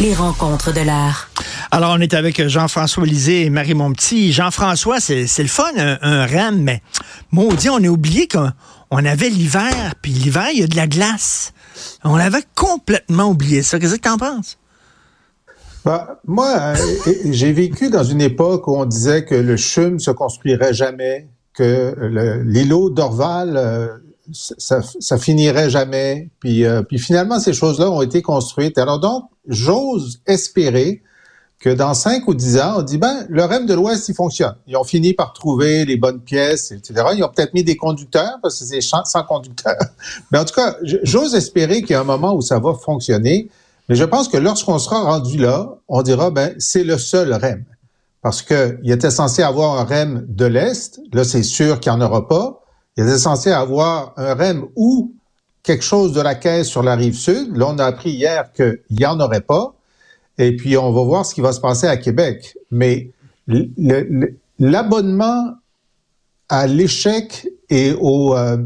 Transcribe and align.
Les 0.00 0.12
rencontres 0.12 0.72
de 0.74 0.80
l'art. 0.80 1.30
Alors, 1.70 1.94
on 1.96 2.00
est 2.00 2.14
avec 2.14 2.48
Jean-François 2.48 3.06
Lisée 3.06 3.44
et 3.44 3.50
Marie 3.50 3.74
Montpetit. 3.74 4.32
Jean-François, 4.32 4.98
c'est 4.98 5.24
le 5.38 5.46
fun, 5.46 5.70
un, 5.76 5.98
un 6.02 6.26
REM, 6.26 6.60
mais 6.62 6.82
maudit, 7.30 7.70
on 7.70 7.76
a 7.76 7.86
oublié 7.86 8.26
qu'on 8.26 9.04
avait 9.04 9.28
l'hiver, 9.28 9.94
puis 10.02 10.10
l'hiver, 10.10 10.48
il 10.52 10.60
y 10.60 10.62
a 10.64 10.66
de 10.66 10.76
la 10.76 10.88
glace. 10.88 11.52
On 12.02 12.16
avait 12.16 12.42
complètement 12.56 13.28
oublié 13.28 13.62
ça. 13.62 13.78
Qu'est-ce 13.78 13.94
que 13.94 14.00
tu 14.00 14.08
en 14.08 14.18
penses? 14.18 14.58
Bah, 15.84 16.20
moi, 16.26 16.56
euh, 16.58 16.74
j'ai 17.30 17.52
vécu 17.52 17.88
dans 17.88 18.04
une 18.04 18.20
époque 18.20 18.66
où 18.66 18.76
on 18.76 18.86
disait 18.86 19.24
que 19.24 19.34
le 19.36 19.56
CHUM 19.56 20.00
se 20.00 20.10
construirait 20.10 20.74
jamais, 20.74 21.28
que 21.52 22.42
l'îlot 22.44 22.90
d'Orval, 22.90 23.56
euh, 23.56 23.88
ça, 24.32 24.80
ça, 25.00 25.18
finirait 25.18 25.70
jamais. 25.70 26.30
Puis, 26.40 26.64
euh, 26.64 26.82
puis 26.82 26.98
finalement, 26.98 27.38
ces 27.38 27.52
choses-là 27.52 27.90
ont 27.90 28.02
été 28.02 28.22
construites. 28.22 28.78
Alors 28.78 28.98
donc, 28.98 29.24
j'ose 29.46 30.20
espérer 30.26 31.02
que 31.58 31.70
dans 31.70 31.94
cinq 31.94 32.28
ou 32.28 32.34
dix 32.34 32.58
ans, 32.58 32.74
on 32.78 32.82
dit, 32.82 32.98
ben, 32.98 33.26
le 33.30 33.42
REM 33.42 33.64
de 33.64 33.74
l'Ouest, 33.74 34.08
il 34.08 34.14
fonctionne. 34.14 34.54
Ils 34.66 34.76
ont 34.76 34.84
fini 34.84 35.14
par 35.14 35.32
trouver 35.32 35.84
les 35.84 35.96
bonnes 35.96 36.20
pièces, 36.20 36.72
etc. 36.72 37.06
Ils 37.16 37.24
ont 37.24 37.30
peut-être 37.34 37.54
mis 37.54 37.64
des 37.64 37.76
conducteurs, 37.76 38.38
parce 38.42 38.58
que 38.60 38.66
c'est 38.66 38.80
sans 38.82 39.22
conducteurs. 39.26 39.78
Mais 40.30 40.38
en 40.38 40.44
tout 40.44 40.54
cas, 40.54 40.76
j'ose 40.82 41.34
espérer 41.34 41.80
qu'il 41.80 41.92
y 41.92 41.94
a 41.94 42.00
un 42.00 42.04
moment 42.04 42.34
où 42.34 42.42
ça 42.42 42.58
va 42.58 42.74
fonctionner. 42.74 43.48
Mais 43.88 43.94
je 43.94 44.04
pense 44.04 44.28
que 44.28 44.36
lorsqu'on 44.36 44.78
sera 44.78 45.02
rendu 45.02 45.38
là, 45.38 45.78
on 45.88 46.02
dira, 46.02 46.30
ben, 46.30 46.54
c'est 46.58 46.84
le 46.84 46.98
seul 46.98 47.32
REM. 47.32 47.64
Parce 48.20 48.42
que 48.42 48.78
il 48.82 48.90
était 48.90 49.10
censé 49.10 49.42
avoir 49.42 49.78
un 49.78 49.84
REM 49.84 50.26
de 50.28 50.46
l'Est. 50.46 51.00
Là, 51.12 51.24
c'est 51.24 51.42
sûr 51.42 51.80
qu'il 51.80 51.92
n'y 51.92 51.98
en 51.98 52.00
aura 52.00 52.26
pas. 52.26 52.63
Il 52.96 53.04
était 53.04 53.18
censé 53.18 53.50
avoir 53.50 54.12
un 54.16 54.34
REM 54.34 54.66
ou 54.76 55.14
quelque 55.62 55.84
chose 55.84 56.12
de 56.12 56.20
la 56.20 56.34
caisse 56.34 56.68
sur 56.68 56.82
la 56.82 56.94
rive 56.94 57.14
sud. 57.14 57.56
Là, 57.56 57.66
on 57.68 57.78
a 57.78 57.84
appris 57.84 58.10
hier 58.10 58.52
qu'il 58.52 58.80
n'y 58.90 59.06
en 59.06 59.18
aurait 59.20 59.40
pas. 59.40 59.74
Et 60.38 60.56
puis, 60.56 60.76
on 60.76 60.92
va 60.92 61.02
voir 61.02 61.26
ce 61.26 61.34
qui 61.34 61.40
va 61.40 61.52
se 61.52 61.60
passer 61.60 61.86
à 61.86 61.96
Québec. 61.96 62.56
Mais 62.70 63.10
l'abonnement 64.58 65.54
à 66.48 66.66
l'échec 66.66 67.48
et 67.70 67.94
au, 67.98 68.36
euh, 68.36 68.58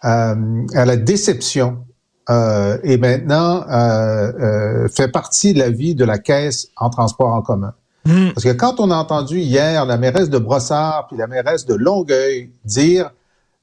à, 0.00 0.34
la 0.74 0.96
déception 0.96 1.84
euh, 2.28 2.78
est 2.82 2.96
maintenant 2.96 3.64
euh, 3.68 4.32
euh, 4.40 4.88
fait 4.88 5.08
partie 5.08 5.52
de 5.52 5.58
la 5.58 5.70
vie 5.70 5.94
de 5.94 6.04
la 6.04 6.18
caisse 6.18 6.68
en 6.76 6.90
transport 6.90 7.34
en 7.34 7.42
commun. 7.42 7.74
Hmm. 8.06 8.30
Parce 8.34 8.44
que 8.44 8.52
quand 8.52 8.80
on 8.80 8.90
a 8.90 8.96
entendu 8.96 9.38
hier 9.38 9.84
la 9.84 9.98
mairesse 9.98 10.30
de 10.30 10.38
Brossard 10.38 11.06
puis 11.08 11.18
la 11.18 11.26
mairesse 11.26 11.66
de 11.66 11.74
Longueuil 11.74 12.50
dire 12.64 13.10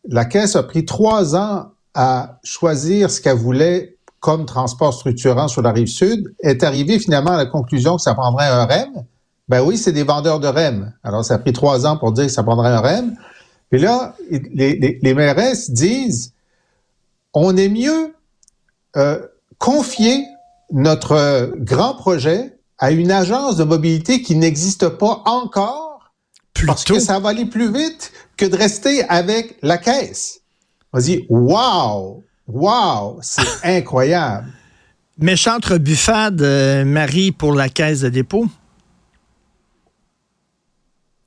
la 0.09 0.25
caisse 0.25 0.55
a 0.55 0.63
pris 0.63 0.85
trois 0.85 1.35
ans 1.35 1.71
à 1.93 2.39
choisir 2.43 3.09
ce 3.09 3.21
qu'elle 3.21 3.37
voulait 3.37 3.97
comme 4.19 4.45
transport 4.45 4.93
structurant 4.93 5.47
sur 5.47 5.61
la 5.61 5.71
rive 5.71 5.87
sud, 5.87 6.33
est 6.41 6.63
arrivé 6.63 6.99
finalement 6.99 7.31
à 7.31 7.37
la 7.37 7.45
conclusion 7.45 7.95
que 7.95 8.01
ça 8.01 8.13
prendrait 8.13 8.47
un 8.47 8.65
REM. 8.65 9.05
Ben 9.47 9.61
oui, 9.61 9.77
c'est 9.77 9.91
des 9.91 10.03
vendeurs 10.03 10.39
de 10.39 10.47
REM. 10.47 10.93
Alors, 11.03 11.23
ça 11.23 11.35
a 11.35 11.37
pris 11.37 11.53
trois 11.53 11.85
ans 11.85 11.97
pour 11.97 12.11
dire 12.11 12.25
que 12.25 12.31
ça 12.31 12.43
prendrait 12.43 12.69
un 12.69 12.79
REM. 12.79 13.15
Puis 13.69 13.79
là, 13.79 14.15
les, 14.29 14.75
les, 14.75 14.99
les 15.01 15.13
mairesses 15.13 15.71
disent, 15.71 16.33
on 17.33 17.55
est 17.55 17.69
mieux 17.69 18.13
euh, 18.97 19.21
confier 19.59 20.25
notre 20.71 21.53
grand 21.57 21.93
projet 21.93 22.57
à 22.79 22.91
une 22.91 23.11
agence 23.11 23.57
de 23.57 23.63
mobilité 23.63 24.21
qui 24.21 24.35
n'existe 24.35 24.89
pas 24.89 25.21
encore, 25.25 25.86
parce 26.65 26.83
que 26.83 26.99
ça 26.99 27.19
va 27.19 27.29
aller 27.29 27.45
plus 27.45 27.71
vite 27.71 28.11
que 28.35 28.45
de 28.45 28.55
rester 28.55 29.03
avec 29.09 29.57
la 29.61 29.77
caisse. 29.77 30.41
On 30.93 30.99
dit, 30.99 31.25
wow, 31.29 32.23
Wow, 32.47 33.19
c'est 33.21 33.43
incroyable. 33.63 34.47
Méchante 35.17 35.73
buffade, 35.73 36.41
euh, 36.41 36.85
Marie, 36.85 37.31
pour 37.31 37.53
la 37.53 37.69
caisse 37.69 38.01
de 38.01 38.09
dépôt. 38.09 38.47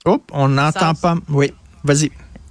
Hop, 0.06 0.22
on 0.32 0.48
n'entend 0.48 0.94
pas. 0.94 1.16
Oui, 1.28 1.52
vas-y. 1.84 2.10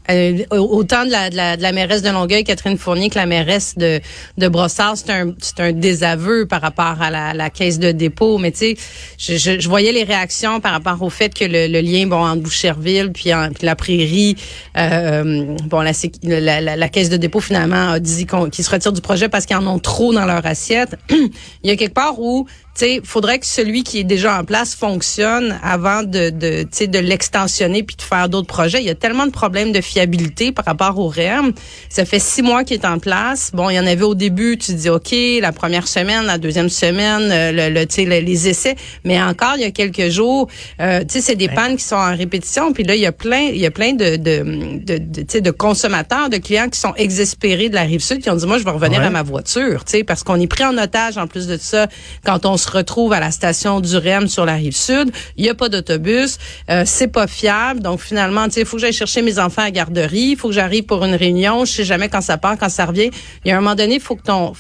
Euh, 0.10 0.44
autant 0.52 1.06
de 1.06 1.12
la, 1.12 1.30
de, 1.30 1.36
la, 1.36 1.58
de 1.58 1.62
la 1.62 1.72
mairesse 1.72 2.02
de 2.02 2.10
Longueuil, 2.10 2.44
Catherine 2.44 2.78
Fournier, 2.78 3.10
que 3.10 3.20
la 3.20 3.26
mairesse 3.26 3.76
de, 3.78 4.00
de 4.38 4.48
Brossard, 4.48 4.98
c'est 4.98 5.12
un, 5.12 5.34
c'est 5.40 5.60
un 5.60 5.72
désaveu 5.72 6.48
par 6.48 6.62
rapport 6.62 7.02
à 7.02 7.12
la, 7.12 7.34
la 7.34 7.50
caisse 7.50 7.80
de 7.80 7.92
dépôt. 7.92 8.38
Mais 8.38 8.52
tu 8.52 8.58
sais, 8.58 8.78
je, 9.18 9.38
je, 9.38 9.60
je, 9.60 9.70
voyais 9.70 9.92
les 9.92 10.04
réactions 10.04 10.60
par 10.62 10.72
rapport 10.72 11.02
au 11.02 11.10
fait 11.10 11.34
que 11.34 11.46
le, 11.46 11.68
le 11.68 11.82
lien, 11.82 12.08
bon, 12.08 12.26
entre 12.26 12.42
Boucherville 12.42 13.12
puis, 13.12 13.34
en, 13.34 13.52
puis 13.52 13.66
la 13.66 13.76
Prairie, 13.76 14.36
euh, 14.78 15.56
bon, 15.66 15.82
la, 15.82 15.92
la, 16.24 16.76
la, 16.76 16.90
caisse 16.90 17.10
de 17.10 17.18
dépôt 17.18 17.40
finalement 17.40 17.92
a 17.92 18.00
dit 18.00 18.26
qu'ils 18.26 18.66
se 18.66 18.72
retirent 18.72 18.94
du 18.94 19.02
projet 19.02 19.30
parce 19.30 19.46
qu'ils 19.46 19.58
en 19.58 19.68
ont 19.68 19.80
trop 19.80 20.14
dans 20.14 20.26
leur 20.26 20.46
assiette. 20.46 20.96
Il 21.10 21.70
y 21.70 21.72
a 21.72 21.76
quelque 21.76 21.94
part 21.94 22.20
où 22.20 22.48
il 22.82 23.02
faudrait 23.04 23.40
que 23.40 23.46
celui 23.46 23.84
qui 23.84 24.00
est 24.00 24.04
déjà 24.04 24.40
en 24.40 24.44
place 24.44 24.74
fonctionne 24.76 25.60
avant 25.64 26.04
de, 26.04 26.30
de, 26.30 26.64
de 26.86 27.00
l'extensionner 27.00 27.84
puis 27.84 27.96
de 27.96 28.02
faire 28.02 28.30
d'autres 28.30 28.48
projets. 28.48 28.80
Il 28.80 28.86
y 28.86 28.90
a 28.90 28.96
tellement 28.96 29.26
de 29.26 29.32
problèmes 29.32 29.72
de 29.72 29.82
fiabilité 29.82 30.52
par 30.52 30.66
rapport 30.66 30.98
au 30.98 31.08
REM. 31.10 31.54
Ça 31.90 32.06
fait 32.06 32.20
six 32.20 32.42
mois 32.42 32.64
qu'il 32.64 32.78
est 32.78 32.86
en 32.86 33.00
place. 33.00 33.52
Bon, 33.54 33.70
il 33.70 33.76
y 33.76 33.80
en 33.80 33.86
avait 33.86 34.04
au 34.04 34.16
début, 34.16 34.58
tu 34.58 34.74
dis, 34.74 34.90
OK, 34.90 35.14
la 35.42 35.52
première 35.52 35.88
semaine, 35.88 36.26
la 36.26 36.38
deuxième 36.38 36.70
semaine, 36.70 37.30
euh, 37.32 37.70
le, 37.70 37.86
le, 37.86 38.20
les 38.20 38.48
essais. 38.48 38.76
Mais 39.04 39.22
encore, 39.22 39.54
il 39.56 39.62
y 39.62 39.66
a 39.66 39.72
quelques 39.72 40.10
jours, 40.10 40.48
euh, 40.80 41.04
c'est 41.08 41.36
des 41.36 41.50
pannes 41.50 41.76
qui 41.76 41.84
sont 41.84 41.96
en 41.96 42.16
répétition. 42.16 42.72
Puis 42.72 42.84
là, 42.84 42.96
il 42.96 43.02
y 43.02 43.06
a 43.06 43.12
plein, 43.12 43.42
il 43.42 43.58
y 43.58 43.66
a 43.66 43.72
plein 43.72 43.94
de, 43.94 44.16
de, 44.16 44.80
de, 44.80 44.98
de, 44.98 45.40
de 45.40 45.52
consommateurs, 45.52 46.30
de 46.30 46.38
clients 46.38 46.70
qui 46.70 46.80
sont 46.80 46.94
exaspérés 46.96 47.70
de 47.70 47.76
la 47.76 47.84
rive 47.84 48.02
sud, 48.02 48.22
qui 48.22 48.30
ont 48.30 48.36
dit, 48.36 48.46
moi, 48.46 48.58
je 48.58 48.64
vais 48.64 48.72
revenir 48.72 49.02
à 49.02 49.10
ma 49.10 49.24
voiture, 49.24 49.84
parce 50.08 50.24
qu'on 50.24 50.40
est 50.40 50.48
pris 50.48 50.64
en 50.64 50.78
otage 50.78 51.18
en 51.18 51.28
plus 51.28 51.48
de 51.48 51.58
ça 51.58 51.88
quand 52.26 52.46
on 52.46 52.58
se 52.58 52.69
retrouve 52.72 53.14
à 53.14 53.20
la 53.20 53.32
station 53.32 53.80
du 53.80 53.96
REM 53.98 54.28
sur 54.28 54.46
la 54.46 54.54
rive 54.54 54.76
sud. 54.76 55.12
Il 55.38 55.46
y 55.46 55.50
a 55.50 55.56
pas 55.56 55.70
d'autobus, 55.70 56.38
euh, 56.70 56.84
c'est 56.86 57.08
pas 57.08 57.28
fiable. 57.28 57.82
Donc 57.82 58.02
finalement, 58.02 58.48
il 58.56 58.66
faut 58.66 58.78
que 58.78 58.82
j'aille 58.82 58.94
chercher 58.94 59.22
mes 59.22 59.40
enfants 59.40 59.64
à 59.64 59.72
garderie, 59.72 60.32
il 60.32 60.38
faut 60.38 60.50
que 60.50 60.54
j'arrive 60.54 60.84
pour 60.84 61.04
une 61.06 61.16
réunion, 61.16 61.66
je 61.66 61.72
sais 61.72 61.84
jamais 61.84 62.10
quand 62.10 62.22
ça 62.22 62.38
part, 62.38 62.58
quand 62.58 62.70
ça 62.70 62.86
revient. 62.86 63.10
Il 63.46 63.50
y 63.50 63.52
a 63.52 63.58
un 63.58 63.62
moment 63.62 63.76
donné, 63.76 63.96
il 63.96 64.02
faut 64.02 64.16
que 64.16 64.24
ton 64.24 64.54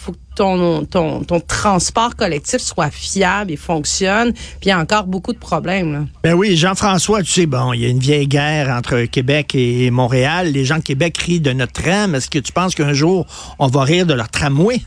transport 1.47 2.15
collectif 2.15 2.59
soit 2.59 2.91
fiable 2.91 3.51
et 3.51 3.57
fonctionne. 3.57 4.33
Puis 4.33 4.65
il 4.65 4.69
y 4.69 4.71
a 4.71 4.79
encore 4.79 5.05
beaucoup 5.05 5.33
de 5.33 5.37
problèmes. 5.37 5.93
Là. 5.93 5.99
Ben 6.23 6.33
oui, 6.33 6.55
Jean-François, 6.55 7.23
tu 7.23 7.31
sais, 7.31 7.45
bon, 7.45 7.73
il 7.73 7.81
y 7.81 7.85
a 7.85 7.89
une 7.89 7.99
vieille 7.99 8.27
guerre 8.27 8.69
entre 8.69 9.03
Québec 9.03 9.53
et 9.55 9.91
Montréal. 9.91 10.51
Les 10.51 10.65
gens 10.65 10.77
de 10.77 10.83
Québec 10.83 11.17
rient 11.17 11.41
de 11.41 11.51
notre 11.51 11.73
tram. 11.73 12.15
Est-ce 12.15 12.29
que 12.29 12.39
tu 12.39 12.51
penses 12.51 12.75
qu'un 12.75 12.93
jour, 12.93 13.25
on 13.59 13.67
va 13.67 13.83
rire 13.83 14.05
de 14.05 14.13
leur 14.13 14.29
tramway? 14.29 14.81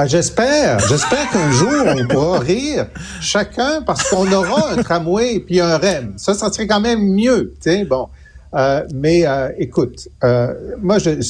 Ben, 0.00 0.06
j'espère. 0.06 0.78
J'espère 0.88 1.28
qu'un 1.30 1.50
jour, 1.50 1.84
on 1.84 2.08
pourra 2.08 2.38
rire 2.38 2.86
chacun 3.20 3.82
parce 3.82 4.08
qu'on 4.08 4.32
aura 4.32 4.72
un 4.72 4.82
tramway 4.82 5.40
puis 5.40 5.60
un 5.60 5.76
REM. 5.76 6.14
Ça, 6.16 6.32
ça 6.32 6.50
serait 6.50 6.66
quand 6.66 6.80
même 6.80 7.02
mieux. 7.02 7.52
sais, 7.60 7.84
Bon. 7.84 8.08
Euh, 8.54 8.82
mais 8.94 9.26
euh, 9.26 9.50
écoute, 9.58 10.08
euh, 10.24 10.54
moi, 10.80 10.96
je, 10.98 11.20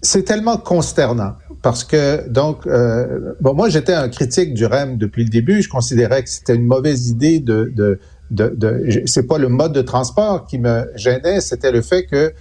c'est 0.00 0.22
tellement 0.22 0.56
consternant 0.56 1.34
parce 1.60 1.84
que, 1.84 2.26
donc, 2.26 2.66
euh, 2.66 3.34
bon, 3.42 3.52
moi, 3.52 3.68
j'étais 3.68 3.92
un 3.92 4.08
critique 4.08 4.54
du 4.54 4.64
REM 4.64 4.96
depuis 4.96 5.24
le 5.24 5.28
début. 5.28 5.60
Je 5.60 5.68
considérais 5.68 6.22
que 6.22 6.30
c'était 6.30 6.54
une 6.54 6.66
mauvaise 6.66 7.10
idée 7.10 7.40
de... 7.40 7.70
de, 7.76 8.00
de, 8.30 8.48
de 8.56 9.02
c'est 9.04 9.26
pas 9.26 9.36
le 9.36 9.50
mode 9.50 9.74
de 9.74 9.82
transport 9.82 10.46
qui 10.46 10.58
me 10.58 10.90
gênait, 10.96 11.42
c'était 11.42 11.70
le 11.70 11.82
fait 11.82 12.06
que 12.06 12.32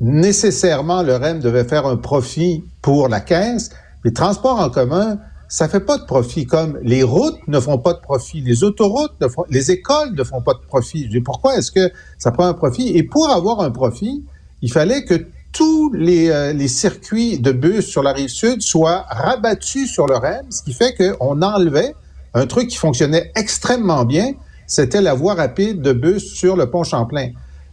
nécessairement 0.00 1.04
le 1.04 1.14
REM 1.14 1.38
devait 1.38 1.64
faire 1.64 1.86
un 1.86 1.96
profit 1.96 2.64
pour 2.82 3.08
la 3.08 3.20
caisse 3.20 3.70
les 4.04 4.12
transports 4.12 4.58
en 4.58 4.70
commun, 4.70 5.18
ça 5.48 5.68
fait 5.68 5.80
pas 5.80 5.98
de 5.98 6.04
profit. 6.04 6.46
Comme 6.46 6.78
les 6.82 7.02
routes 7.02 7.46
ne 7.48 7.58
font 7.58 7.78
pas 7.78 7.92
de 7.92 8.00
profit, 8.00 8.40
les 8.40 8.62
autoroutes, 8.64 9.12
ne 9.20 9.28
font, 9.28 9.44
les 9.50 9.70
écoles 9.70 10.14
ne 10.14 10.24
font 10.24 10.40
pas 10.40 10.54
de 10.54 10.60
profit. 10.66 11.08
Je 11.10 11.18
pourquoi 11.18 11.56
est-ce 11.56 11.72
que 11.72 11.90
ça 12.18 12.30
prend 12.30 12.46
un 12.46 12.54
profit? 12.54 12.96
Et 12.96 13.02
pour 13.02 13.28
avoir 13.30 13.60
un 13.60 13.70
profit, 13.70 14.24
il 14.62 14.70
fallait 14.70 15.04
que 15.04 15.26
tous 15.52 15.92
les, 15.92 16.30
euh, 16.30 16.68
circuits 16.68 17.38
de 17.38 17.50
bus 17.50 17.84
sur 17.86 18.02
la 18.02 18.12
rive 18.12 18.28
sud 18.28 18.62
soient 18.62 19.04
rabattus 19.10 19.90
sur 19.90 20.06
le 20.06 20.16
REM, 20.16 20.46
ce 20.50 20.62
qui 20.62 20.72
fait 20.72 20.94
qu'on 20.94 21.42
enlevait 21.42 21.94
un 22.34 22.46
truc 22.46 22.68
qui 22.68 22.76
fonctionnait 22.76 23.32
extrêmement 23.34 24.04
bien, 24.04 24.32
c'était 24.68 25.02
la 25.02 25.14
voie 25.14 25.34
rapide 25.34 25.82
de 25.82 25.92
bus 25.92 26.32
sur 26.32 26.56
le 26.56 26.70
pont 26.70 26.84
Champlain. 26.84 27.30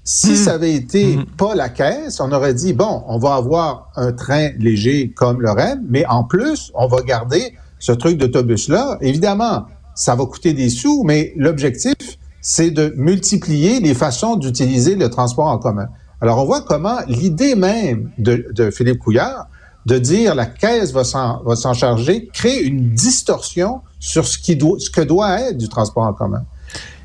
Si 0.10 0.32
hmm. 0.32 0.36
ça 0.36 0.54
avait 0.54 0.74
été 0.74 1.18
hmm. 1.18 1.26
pas 1.36 1.54
la 1.54 1.68
caisse, 1.68 2.22
on 2.22 2.32
aurait 2.32 2.54
dit, 2.54 2.72
bon, 2.72 3.04
on 3.08 3.20
va 3.20 3.36
avoir 3.36 3.92
un 3.98 4.14
train 4.14 4.52
léger 4.58 5.12
comme 5.12 5.42
le 5.42 5.52
REM, 5.52 5.86
mais 5.90 6.06
en 6.06 6.24
plus, 6.24 6.72
on 6.76 6.88
va 6.88 7.02
garder 7.02 7.54
ce 7.78 7.92
truc 7.92 8.18
d'autobus-là. 8.18 8.98
Évidemment, 9.02 9.66
ça 9.96 10.16
va 10.16 10.26
coûter 10.26 10.54
des 10.54 10.70
sous, 10.70 11.04
mais 11.04 11.34
l'objectif, 11.36 11.98
c'est 12.40 12.72
de 12.72 12.94
multiplier 12.96 13.82
les 13.82 13.94
façons 13.94 14.38
d'utiliser 14.38 14.96
le 14.96 15.10
transport 15.10 15.48
en 15.48 15.58
commun. 15.58 15.90
Alors, 16.22 16.38
on 16.42 16.46
voit 16.46 16.62
comment 16.62 17.00
l'idée 17.10 17.56
même 17.56 18.10
de, 18.18 18.48
de, 18.54 18.72
Philippe 18.72 19.00
Couillard 19.00 19.50
de 19.86 19.98
dire 19.98 20.36
la 20.36 20.46
caisse 20.46 20.94
va 20.94 21.04
s'en 21.04 21.74
charger 21.74 22.30
crée 22.32 22.62
une 22.62 22.94
distorsion 22.94 23.82
sur 24.00 24.26
ce, 24.26 24.38
qui 24.38 24.56
doit, 24.56 24.80
ce 24.80 24.90
que 24.90 25.02
doit 25.02 25.42
être 25.42 25.58
du 25.58 25.68
transport 25.68 26.04
en 26.04 26.14
commun. 26.14 26.46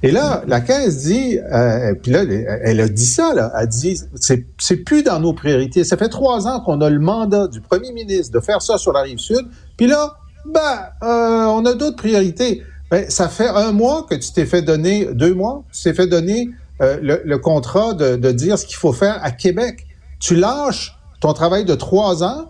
Et 0.03 0.11
là, 0.11 0.43
la 0.47 0.61
caisse 0.61 1.05
dit, 1.05 1.39
euh, 1.39 1.95
puis 1.95 2.11
là, 2.11 2.25
elle 2.63 2.81
a 2.81 2.89
dit 2.89 3.07
ça, 3.07 3.35
là, 3.35 3.53
elle 3.59 3.69
dit, 3.69 4.01
c'est, 4.17 4.77
plus 4.77 5.03
dans 5.03 5.21
nos 5.21 5.33
priorités. 5.33 5.85
Ça 5.85 5.97
fait 5.97 6.09
trois 6.09 6.49
ans 6.49 6.61
qu'on 6.61 6.81
a 6.81 6.91
le 6.91 6.99
mandat 6.99 7.47
du 7.47 7.61
premier 7.61 7.93
ministre 7.93 8.33
de 8.33 8.45
faire 8.45 8.63
ça 8.63 8.79
sur 8.79 8.93
la 8.93 9.03
rive 9.03 9.19
sud, 9.19 9.47
puis 9.77 9.87
là, 9.87 10.15
ben, 10.45 10.61
euh, 11.05 11.45
on 11.47 11.65
a 11.67 11.75
d'autres 11.75 11.97
priorités. 11.97 12.63
Ben, 12.91 13.09
ça 13.09 13.29
fait 13.29 13.49
un 13.49 13.73
mois 13.73 14.07
que 14.09 14.17
tu 14.17 14.33
t'es 14.33 14.45
fait 14.45 14.63
donner, 14.63 15.09
deux 15.13 15.35
mois, 15.35 15.63
tu 15.73 15.83
t'es 15.83 15.95
fait 15.95 16.09
donner 16.09 16.51
euh, 16.81 16.99
le, 17.01 17.39
contrat 17.39 17.95
de 17.95 18.33
dire 18.33 18.59
ce 18.59 18.67
qu'il 18.67 18.77
faut 18.77 18.93
faire 18.93 19.21
à 19.23 19.31
Québec. 19.31 19.87
Tu 20.19 20.35
lâches 20.35 20.97
ton 21.21 21.33
travail 21.33 21.65
de 21.65 21.75
trois 21.75 22.25
ans 22.25 22.49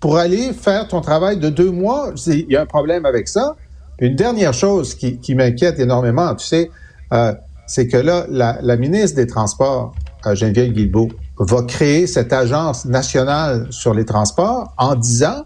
pour 0.00 0.18
aller 0.18 0.52
faire 0.52 0.88
ton 0.88 1.00
travail 1.00 1.38
de 1.38 1.48
deux 1.48 1.70
mois. 1.70 2.12
Il 2.26 2.50
y 2.50 2.56
a 2.56 2.62
un 2.62 2.66
problème 2.66 3.06
avec 3.06 3.28
ça. 3.28 3.56
Une 4.00 4.14
dernière 4.14 4.54
chose 4.54 4.94
qui, 4.94 5.18
qui 5.18 5.34
m'inquiète 5.34 5.78
énormément, 5.78 6.34
tu 6.34 6.46
sais, 6.46 6.70
euh, 7.12 7.32
c'est 7.66 7.86
que 7.86 7.96
là, 7.96 8.26
la, 8.30 8.76
ministre 8.76 9.16
des 9.16 9.26
Transports, 9.26 9.94
euh, 10.26 10.34
Geneviève 10.34 10.72
Guilbeault, 10.72 11.10
va 11.38 11.62
créer 11.62 12.06
cette 12.06 12.32
agence 12.32 12.84
nationale 12.84 13.66
sur 13.70 13.94
les 13.94 14.04
transports 14.04 14.72
en 14.76 14.94
disant 14.96 15.44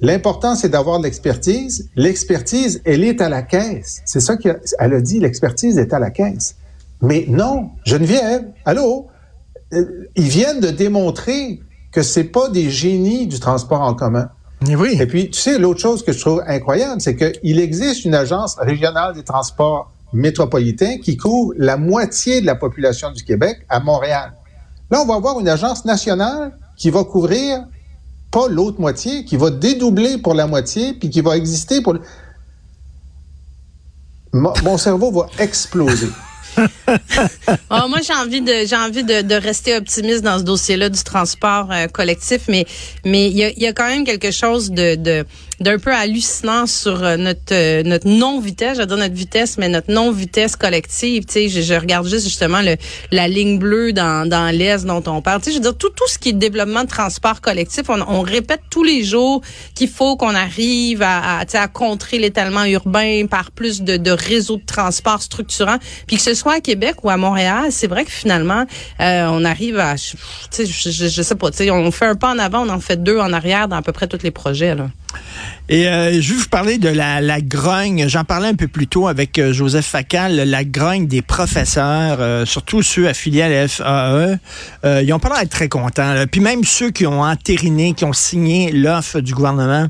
l'important, 0.00 0.56
c'est 0.56 0.68
d'avoir 0.68 0.98
de 0.98 1.04
l'expertise. 1.04 1.88
L'expertise, 1.94 2.80
elle 2.84 3.04
est 3.04 3.20
à 3.20 3.28
la 3.28 3.42
caisse. 3.42 4.02
C'est 4.04 4.20
ça 4.20 4.36
qu'elle 4.36 4.60
a 4.78 5.00
dit, 5.00 5.20
l'expertise 5.20 5.78
est 5.78 5.92
à 5.92 5.98
la 5.98 6.10
caisse. 6.10 6.56
Mais 7.00 7.26
non, 7.28 7.70
Geneviève, 7.84 8.44
allô, 8.64 9.08
euh, 9.72 10.08
ils 10.16 10.28
viennent 10.28 10.60
de 10.60 10.70
démontrer 10.70 11.60
que 11.92 12.02
c'est 12.02 12.24
pas 12.24 12.48
des 12.48 12.70
génies 12.70 13.26
du 13.26 13.38
transport 13.38 13.82
en 13.82 13.94
commun. 13.94 14.30
Oui. 14.66 14.96
Et 15.00 15.06
puis, 15.06 15.30
tu 15.30 15.40
sais, 15.40 15.58
l'autre 15.58 15.80
chose 15.80 16.04
que 16.04 16.12
je 16.12 16.20
trouve 16.20 16.42
incroyable, 16.46 17.00
c'est 17.00 17.16
qu'il 17.16 17.60
existe 17.60 18.04
une 18.04 18.14
agence 18.14 18.56
régionale 18.58 19.14
des 19.14 19.22
transports 19.22 19.90
métropolitain 20.14 20.98
qui 20.98 21.16
couvre 21.16 21.52
la 21.56 21.76
moitié 21.76 22.40
de 22.40 22.46
la 22.46 22.54
population 22.54 23.10
du 23.10 23.24
Québec 23.24 23.66
à 23.68 23.80
Montréal. 23.80 24.32
Là, 24.90 25.02
on 25.02 25.06
va 25.06 25.16
avoir 25.16 25.40
une 25.40 25.48
agence 25.48 25.84
nationale 25.84 26.56
qui 26.76 26.90
va 26.90 27.04
couvrir 27.04 27.64
pas 28.30 28.48
l'autre 28.48 28.80
moitié, 28.80 29.24
qui 29.24 29.36
va 29.36 29.50
dédoubler 29.50 30.18
pour 30.18 30.34
la 30.34 30.46
moitié, 30.46 30.94
puis 30.94 31.10
qui 31.10 31.20
va 31.20 31.36
exister 31.36 31.82
pour... 31.82 31.96
Mon, 34.32 34.78
cerveau 34.78 35.12
va 35.12 35.26
exploser. 35.38 36.08
moi, 37.70 37.98
j'ai 38.06 38.14
envie 38.14 38.40
de 38.40 38.66
j'ai 38.66 38.76
envie 38.76 39.04
de, 39.04 39.34
rester 39.34 39.76
optimiste 39.76 40.22
dans 40.22 40.38
ce 40.38 40.44
dossier-là 40.44 40.88
du 40.88 41.02
transport 41.02 41.70
euh, 41.70 41.86
collectif, 41.88 42.42
mais 42.48 42.66
mais 43.04 43.30
il 43.30 43.36
y 43.36 43.44
a, 43.44 43.50
y 43.50 43.66
a, 43.66 43.72
quand 43.72 43.88
même 43.88 44.04
quelque 44.04 44.30
chose 44.30 44.70
de, 44.70 44.94
de 44.94 45.24
d'un 45.60 45.78
peu 45.78 45.92
hallucinant 45.94 46.66
sur 46.66 47.02
euh, 47.02 47.16
notre 47.16 47.52
euh, 47.52 47.82
notre 47.84 48.08
non 48.08 48.40
vitesse, 48.40 48.78
j'adore 48.78 48.98
notre 48.98 49.14
vitesse, 49.14 49.58
mais 49.58 49.68
notre 49.68 49.92
non 49.92 50.10
vitesse 50.10 50.56
collective. 50.56 51.24
Tu 51.26 51.32
sais, 51.32 51.48
je, 51.48 51.60
je, 51.60 51.74
regarde 51.74 52.06
juste 52.06 52.24
justement 52.24 52.60
le 52.60 52.76
la 53.10 53.28
ligne 53.28 53.58
bleue 53.58 53.92
dans 53.92 54.28
dans 54.28 54.54
l'est 54.54 54.84
dont 54.84 55.02
on 55.06 55.22
parle. 55.22 55.40
Tu 55.40 55.46
sais, 55.46 55.50
je 55.52 55.56
veux 55.56 55.62
dire 55.62 55.76
tout 55.76 55.90
tout 55.90 56.08
ce 56.08 56.18
qui 56.18 56.30
est 56.30 56.32
développement 56.32 56.84
de 56.84 56.88
transport 56.88 57.40
collectif, 57.40 57.84
on, 57.88 58.00
on 58.08 58.22
répète 58.22 58.62
tous 58.70 58.84
les 58.84 59.04
jours 59.04 59.42
qu'il 59.74 59.88
faut 59.88 60.16
qu'on 60.16 60.34
arrive 60.34 61.02
à 61.02 61.40
à, 61.40 61.44
à 61.54 61.68
contrer 61.68 62.18
l'étalement 62.18 62.64
urbain 62.64 63.26
par 63.26 63.50
plus 63.50 63.82
de, 63.82 63.96
de 63.96 64.10
réseaux 64.10 64.56
de 64.56 64.64
transport 64.66 65.22
structurants, 65.22 65.78
puis 66.06 66.16
que 66.16 66.22
ce 66.22 66.34
soit 66.34 66.54
à 66.54 66.60
Québec 66.60 66.96
ou 67.04 67.10
à 67.10 67.16
Montréal, 67.16 67.66
c'est 67.70 67.86
vrai 67.86 68.04
que 68.04 68.10
finalement 68.10 68.64
euh, 69.00 69.26
on 69.30 69.44
arrive 69.44 69.78
à, 69.78 69.94
tu 69.94 70.16
sais, 70.50 70.66
je, 70.66 70.90
je, 70.90 71.08
je 71.08 71.22
sais 71.22 71.34
pas, 71.34 71.50
tu 71.50 71.58
sais, 71.58 71.70
on 71.70 71.90
fait 71.90 72.06
un 72.06 72.14
pas 72.14 72.32
en 72.32 72.38
avant, 72.38 72.66
on 72.66 72.68
en 72.68 72.80
fait 72.80 73.02
deux 73.02 73.18
en 73.18 73.32
arrière 73.32 73.68
dans 73.68 73.76
à 73.76 73.82
peu 73.82 73.92
près 73.92 74.06
tous 74.06 74.22
les 74.22 74.30
projets 74.30 74.74
là. 74.74 74.88
Et 75.68 75.88
euh, 75.88 76.20
je 76.20 76.32
vais 76.32 76.38
vous 76.40 76.48
parler 76.48 76.78
de 76.78 76.88
la, 76.88 77.40
grogne. 77.40 78.06
J'en 78.08 78.24
parlais 78.24 78.48
un 78.48 78.54
peu 78.54 78.68
plus 78.68 78.86
tôt 78.86 79.08
avec 79.08 79.38
euh, 79.38 79.52
Joseph 79.52 79.86
Facal, 79.86 80.36
la 80.36 80.64
grogne 80.64 81.06
des 81.06 81.22
professeurs, 81.22 82.18
euh, 82.20 82.44
surtout 82.44 82.82
ceux 82.82 83.08
affiliés 83.08 83.42
à 83.42 83.48
la 83.48 83.68
FAE. 83.68 84.38
Ils 85.02 85.12
ont 85.12 85.18
pas 85.18 85.30
l'air 85.30 85.38
d'être 85.40 85.50
très 85.50 85.68
contents. 85.68 86.24
Puis 86.30 86.40
même 86.40 86.64
ceux 86.64 86.90
qui 86.90 87.06
ont 87.06 87.22
entériné, 87.22 87.94
qui 87.94 88.04
ont 88.04 88.12
signé 88.12 88.72
l'offre 88.72 89.20
du 89.20 89.34
gouvernement, 89.34 89.88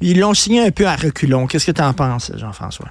ils 0.00 0.18
l'ont 0.18 0.34
signé 0.34 0.64
un 0.64 0.70
peu 0.70 0.86
à 0.86 0.96
reculons. 0.96 1.46
Qu'est-ce 1.46 1.66
que 1.66 1.72
tu 1.72 1.82
en 1.82 1.92
penses, 1.92 2.32
Jean-François? 2.36 2.88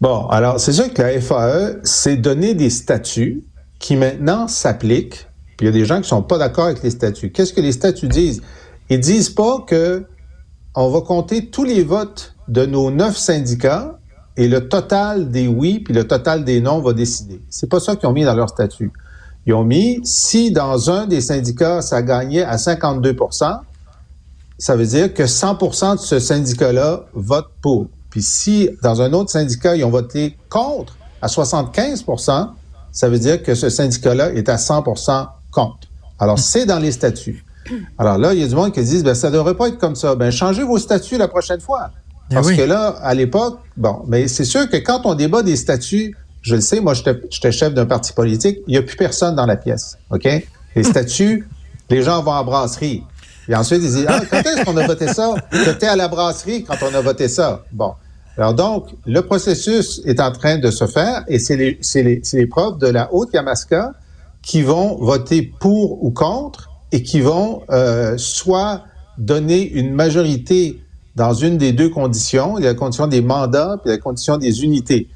Bon, 0.00 0.26
alors 0.28 0.60
c'est 0.60 0.72
sûr 0.72 0.92
que 0.94 1.02
la 1.02 1.20
FAE 1.20 1.80
s'est 1.82 2.16
donné 2.16 2.54
des 2.54 2.70
statuts 2.70 3.42
qui 3.78 3.96
maintenant 3.96 4.48
s'appliquent. 4.48 5.26
Puis 5.56 5.66
il 5.66 5.66
y 5.66 5.68
a 5.68 5.72
des 5.72 5.84
gens 5.84 6.00
qui 6.00 6.08
sont 6.08 6.22
pas 6.22 6.38
d'accord 6.38 6.66
avec 6.66 6.82
les 6.82 6.90
statuts. 6.90 7.30
Qu'est-ce 7.30 7.52
que 7.52 7.60
les 7.60 7.72
statuts 7.72 8.08
disent? 8.08 8.40
Ils 8.90 9.00
disent 9.00 9.30
pas 9.30 9.60
que 9.66 10.06
on 10.74 10.90
va 10.90 11.00
compter 11.00 11.50
tous 11.50 11.64
les 11.64 11.82
votes 11.82 12.34
de 12.48 12.64
nos 12.64 12.90
neuf 12.90 13.16
syndicats 13.16 13.98
et 14.36 14.48
le 14.48 14.68
total 14.68 15.30
des 15.30 15.48
oui 15.48 15.80
puis 15.80 15.92
le 15.92 16.06
total 16.06 16.44
des 16.44 16.60
non 16.60 16.80
va 16.80 16.92
décider. 16.92 17.42
C'est 17.50 17.68
pas 17.68 17.80
ça 17.80 17.96
qu'ils 17.96 18.08
ont 18.08 18.12
mis 18.12 18.24
dans 18.24 18.34
leur 18.34 18.48
statut. 18.48 18.92
Ils 19.46 19.54
ont 19.54 19.64
mis 19.64 20.00
si 20.04 20.52
dans 20.52 20.90
un 20.90 21.06
des 21.06 21.20
syndicats 21.20 21.82
ça 21.82 22.02
gagnait 22.02 22.44
à 22.44 22.56
52% 22.56 23.60
ça 24.60 24.74
veut 24.74 24.86
dire 24.86 25.12
que 25.14 25.22
100% 25.22 25.96
de 25.96 26.00
ce 26.00 26.18
syndicat-là 26.18 27.04
vote 27.12 27.48
pour. 27.60 27.86
Puis 28.10 28.22
si 28.22 28.70
dans 28.82 29.02
un 29.02 29.12
autre 29.12 29.30
syndicat 29.30 29.76
ils 29.76 29.84
ont 29.84 29.90
voté 29.90 30.38
contre 30.48 30.96
à 31.20 31.26
75% 31.26 32.48
ça 32.92 33.08
veut 33.08 33.18
dire 33.18 33.42
que 33.42 33.54
ce 33.54 33.68
syndicat-là 33.68 34.32
est 34.32 34.48
à 34.48 34.56
100% 34.56 35.28
contre. 35.50 35.88
Alors 36.18 36.38
c'est 36.38 36.64
dans 36.64 36.78
les 36.78 36.92
statuts. 36.92 37.44
Alors 37.98 38.18
là, 38.18 38.34
il 38.34 38.40
y 38.40 38.44
a 38.44 38.46
du 38.46 38.54
monde 38.54 38.72
qui 38.72 38.82
dit, 38.82 39.02
ben, 39.02 39.14
ça 39.14 39.30
devrait 39.30 39.54
pas 39.54 39.68
être 39.68 39.78
comme 39.78 39.96
ça. 39.96 40.14
Ben, 40.14 40.30
changez 40.30 40.62
vos 40.62 40.78
statuts 40.78 41.18
la 41.18 41.28
prochaine 41.28 41.60
fois. 41.60 41.90
Eh 42.30 42.34
Parce 42.34 42.52
que 42.52 42.62
là, 42.62 42.96
à 43.02 43.14
l'époque, 43.14 43.60
bon, 43.76 44.02
mais 44.06 44.28
c'est 44.28 44.44
sûr 44.44 44.68
que 44.68 44.76
quand 44.76 45.02
on 45.04 45.14
débat 45.14 45.42
des 45.42 45.56
statuts, 45.56 46.14
je 46.42 46.54
le 46.54 46.60
sais, 46.60 46.80
moi, 46.80 46.94
j'étais 46.94 47.52
chef 47.52 47.74
d'un 47.74 47.86
parti 47.86 48.12
politique, 48.12 48.58
il 48.66 48.72
n'y 48.72 48.76
a 48.76 48.82
plus 48.82 48.96
personne 48.96 49.34
dans 49.34 49.46
la 49.46 49.56
pièce, 49.56 49.96
OK? 50.10 50.28
Les 50.76 50.82
statuts, 50.84 51.48
les 51.90 52.02
gens 52.02 52.22
vont 52.22 52.32
en 52.32 52.44
brasserie. 52.44 53.02
Et 53.48 53.54
ensuite, 53.54 53.80
ils 53.82 53.90
disent, 53.90 54.06
ah, 54.06 54.20
quand 54.30 54.40
est-ce 54.40 54.64
qu'on 54.64 54.76
a 54.76 54.86
voté 54.86 55.08
ça? 55.08 55.34
J'étais 55.52 55.86
à 55.86 55.96
la 55.96 56.08
brasserie 56.08 56.64
quand 56.64 56.76
on 56.82 56.94
a 56.94 57.00
voté 57.00 57.28
ça. 57.28 57.64
Bon. 57.72 57.94
Alors 58.36 58.54
donc, 58.54 58.90
le 59.04 59.20
processus 59.22 60.00
est 60.04 60.20
en 60.20 60.30
train 60.30 60.58
de 60.58 60.70
se 60.70 60.86
faire 60.86 61.24
et 61.26 61.38
c'est 61.38 61.56
les, 61.56 61.80
les, 61.94 62.22
les 62.32 62.46
profs 62.46 62.78
de 62.78 62.86
la 62.86 63.12
Haute-Yamaska 63.12 63.94
qui 64.42 64.62
vont 64.62 64.96
voter 64.96 65.42
pour 65.58 66.04
ou 66.04 66.10
contre 66.10 66.67
et 66.92 67.02
qui 67.02 67.20
vont 67.20 67.62
euh, 67.70 68.16
soit 68.16 68.84
donner 69.18 69.68
une 69.70 69.92
majorité 69.92 70.80
dans 71.16 71.34
une 71.34 71.58
des 71.58 71.72
deux 71.72 71.88
conditions, 71.88 72.58
il 72.58 72.64
y 72.64 72.66
a 72.66 72.70
la 72.70 72.78
condition 72.78 73.06
des 73.06 73.20
mandats 73.20 73.78
puis 73.82 73.90
la 73.90 73.98
condition 73.98 74.38
des 74.38 74.62
unités. 74.62 75.08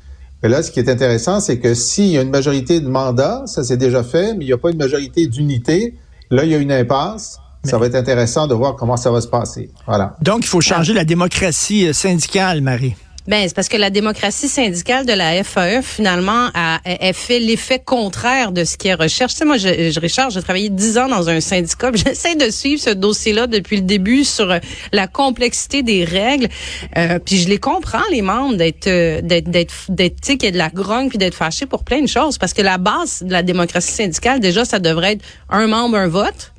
Et 0.42 0.48
là, 0.48 0.62
ce 0.62 0.72
qui 0.72 0.80
est 0.80 0.88
intéressant, 0.88 1.38
c'est 1.38 1.60
que 1.60 1.74
s'il 1.74 2.08
y 2.08 2.18
a 2.18 2.22
une 2.22 2.30
majorité 2.30 2.80
de 2.80 2.88
mandats, 2.88 3.44
ça 3.46 3.62
c'est 3.62 3.76
déjà 3.76 4.02
fait, 4.02 4.34
mais 4.34 4.44
il 4.44 4.48
n'y 4.48 4.52
a 4.52 4.58
pas 4.58 4.70
une 4.70 4.78
majorité 4.78 5.28
d'unités, 5.28 5.94
là, 6.30 6.44
il 6.44 6.50
y 6.50 6.54
a 6.54 6.58
une 6.58 6.72
impasse. 6.72 7.38
Ça 7.64 7.78
va 7.78 7.86
être 7.86 7.94
intéressant 7.94 8.48
de 8.48 8.54
voir 8.54 8.74
comment 8.74 8.96
ça 8.96 9.12
va 9.12 9.20
se 9.20 9.28
passer. 9.28 9.70
Voilà. 9.86 10.16
Donc, 10.20 10.40
il 10.40 10.48
faut 10.48 10.60
changer 10.60 10.92
la 10.94 11.04
démocratie 11.04 11.86
euh, 11.86 11.92
syndicale, 11.92 12.60
Marie. 12.60 12.96
Ben, 13.28 13.46
c'est 13.46 13.54
parce 13.54 13.68
que 13.68 13.76
la 13.76 13.90
démocratie 13.90 14.48
syndicale 14.48 15.06
de 15.06 15.12
la 15.12 15.42
FAE, 15.44 15.82
finalement, 15.82 16.48
a, 16.54 16.80
a 16.84 17.12
fait 17.12 17.38
l'effet 17.38 17.78
contraire 17.78 18.52
de 18.52 18.64
ce 18.64 18.76
est 18.84 18.94
recherche. 18.94 19.32
Tu 19.32 19.38
sais, 19.38 19.44
moi, 19.44 19.58
je, 19.58 19.90
je 19.90 20.00
Richard, 20.00 20.30
j'ai 20.30 20.42
travaillé 20.42 20.68
dix 20.68 20.98
ans 20.98 21.08
dans 21.08 21.28
un 21.28 21.40
syndicat. 21.40 21.90
J'essaie 21.94 22.34
de 22.34 22.50
suivre 22.50 22.80
ce 22.80 22.90
dossier-là 22.90 23.46
depuis 23.46 23.76
le 23.76 23.82
début 23.82 24.24
sur 24.24 24.50
euh, 24.50 24.58
la 24.92 25.06
complexité 25.06 25.82
des 25.82 26.04
règles. 26.04 26.48
Euh, 26.96 27.18
puis 27.18 27.38
je 27.38 27.48
les 27.48 27.58
comprends, 27.58 28.02
les 28.10 28.22
membres, 28.22 28.56
d'être, 28.56 28.86
euh, 28.86 29.20
d'être, 29.22 29.50
d'être, 29.50 29.74
d'être, 29.88 30.20
tu 30.20 30.32
sais, 30.32 30.36
qu'il 30.36 30.46
y 30.46 30.48
a 30.48 30.52
de 30.52 30.58
la 30.58 30.70
grogne 30.70 31.08
puis 31.08 31.18
d'être 31.18 31.34
fâchés 31.34 31.66
pour 31.66 31.84
plein 31.84 32.00
de 32.00 32.08
choses. 32.08 32.38
Parce 32.38 32.52
que 32.52 32.62
la 32.62 32.78
base 32.78 33.22
de 33.22 33.32
la 33.32 33.42
démocratie 33.42 33.92
syndicale, 33.92 34.40
déjà, 34.40 34.64
ça 34.64 34.78
devrait 34.78 35.12
être 35.12 35.24
un 35.48 35.66
membre, 35.66 35.96
un 35.96 36.08
vote. 36.08 36.51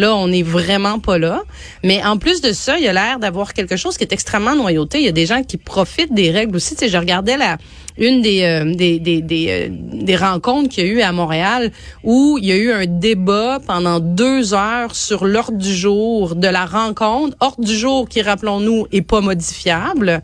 Là, 0.00 0.16
on 0.16 0.28
n'est 0.28 0.42
vraiment 0.42 0.98
pas 0.98 1.18
là. 1.18 1.42
Mais 1.84 2.02
en 2.02 2.16
plus 2.16 2.40
de 2.40 2.52
ça, 2.52 2.78
il 2.78 2.84
y 2.84 2.88
a 2.88 2.92
l'air 2.94 3.18
d'avoir 3.18 3.52
quelque 3.52 3.76
chose 3.76 3.98
qui 3.98 4.04
est 4.04 4.14
extrêmement 4.14 4.56
noyauté. 4.56 4.98
Il 4.98 5.04
y 5.04 5.08
a 5.08 5.12
des 5.12 5.26
gens 5.26 5.42
qui 5.42 5.58
profitent 5.58 6.14
des 6.14 6.30
règles 6.30 6.56
aussi. 6.56 6.74
Tu 6.74 6.80
sais, 6.80 6.88
je 6.88 6.96
regardais 6.96 7.36
la 7.36 7.58
une 7.98 8.22
des 8.22 8.42
euh, 8.44 8.74
des 8.74 8.98
des 8.98 9.20
des, 9.20 9.46
euh, 9.50 9.68
des 9.70 10.16
rencontres 10.16 10.70
qu'il 10.70 10.86
y 10.86 10.88
a 10.88 10.92
eu 10.92 11.00
à 11.02 11.12
Montréal 11.12 11.70
où 12.02 12.38
il 12.40 12.46
y 12.46 12.52
a 12.52 12.56
eu 12.56 12.72
un 12.72 12.86
débat 12.86 13.58
pendant 13.66 14.00
deux 14.00 14.54
heures 14.54 14.94
sur 14.94 15.26
l'ordre 15.26 15.58
du 15.58 15.74
jour 15.74 16.34
de 16.34 16.48
la 16.48 16.64
rencontre. 16.64 17.36
Ordre 17.40 17.62
du 17.62 17.76
jour 17.76 18.08
qui, 18.08 18.22
rappelons-nous, 18.22 18.86
est 18.92 19.02
pas 19.02 19.20
modifiable 19.20 20.22